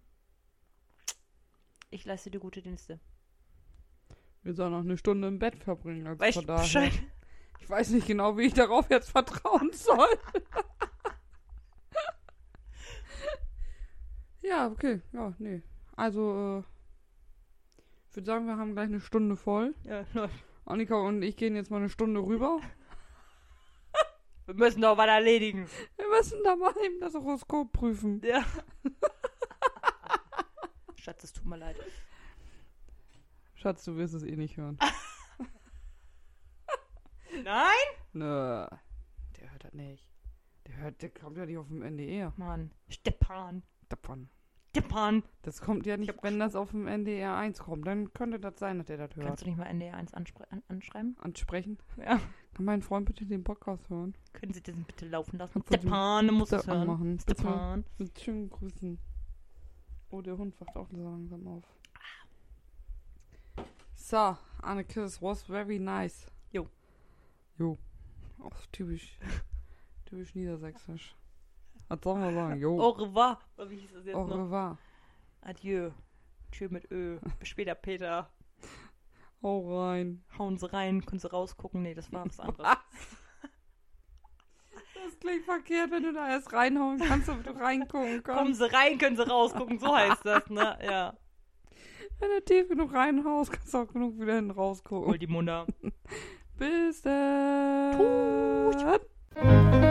[1.91, 3.01] Ich leiste dir gute Dienste.
[4.43, 6.07] Wir sollen noch eine Stunde im Bett verbringen.
[6.07, 6.91] Also von du daher-?
[7.61, 10.19] Ich weiß nicht genau, wie ich darauf jetzt vertrauen soll.
[14.43, 15.01] ja, okay.
[15.13, 15.63] Ja, nee.
[15.97, 17.79] Also, äh,
[18.11, 19.75] ich würde sagen, wir haben gleich eine Stunde voll.
[19.85, 20.45] Ja, läuft.
[20.67, 22.61] Annika und ich gehen jetzt mal eine Stunde rüber.
[24.47, 25.67] Wir müssen doch was erledigen.
[25.97, 28.21] Wir müssen da mal eben das Horoskop prüfen.
[28.23, 28.45] Ja.
[30.97, 31.77] Schatz, es tut mir leid.
[33.55, 34.79] Schatz, du wirst es eh nicht hören.
[37.43, 37.87] Nein?
[38.13, 38.67] Nö.
[39.39, 40.07] Der hört das nicht.
[40.67, 42.33] Der hört, der kommt ja nicht auf dem NDR.
[42.37, 43.63] Mann, Stepan.
[43.89, 44.29] Davon.
[44.71, 45.23] Stepan.
[45.43, 47.87] Das kommt ja nicht, wenn das auf dem NDR 1 kommt.
[47.87, 49.27] Dann könnte das sein, dass der das hört.
[49.27, 51.17] Kannst du nicht mal NDR 1 anspre an anschreiben?
[51.21, 51.79] Ansprechen.
[51.97, 52.21] Ja.
[52.55, 54.15] Kann mein Freund bitte den Podcast hören?
[54.33, 55.59] Können Sie das bitte laufen lassen?
[55.59, 56.81] Musst bitte es hören.
[56.83, 57.19] anmachen?
[57.19, 57.85] Stepan.
[57.99, 58.99] Mit schönen Grüßen.
[60.11, 61.65] Oh, der Hund wacht auch langsam auf.
[63.97, 66.27] So, Anneke, it was very nice.
[66.53, 66.69] Jo.
[67.59, 67.77] Jo.
[68.39, 69.19] Auch typisch.
[70.05, 71.17] typisch niedersächsisch.
[71.89, 72.61] Was soll man sagen?
[72.61, 72.81] Jo.
[72.81, 73.41] Au revoir.
[73.69, 74.37] Wie hieß das jetzt Au noch?
[74.37, 74.79] revoir.
[75.41, 75.91] Adieu.
[76.53, 77.19] Tschö mit Ö.
[77.41, 78.31] Bis später, Peter.
[79.45, 80.25] Hau rein.
[80.39, 81.83] Hauen Sie rein, können Sie rausgucken.
[81.83, 82.67] Nee, das war was anderes.
[85.05, 88.61] Das klingt verkehrt, wenn du da erst reinhauen kannst, damit du reingucken Kommen kannst.
[88.61, 89.79] Sie rein, können Sie rausgucken.
[89.79, 90.79] So heißt das, ne?
[90.83, 91.13] Ja.
[92.21, 95.09] Wenn du tief genug reinhaust, kannst du auch genug wieder hinten rausgucken.
[95.09, 95.67] Hol die Munder.
[96.59, 98.73] Bis dann.
[98.73, 99.91] Tschüss.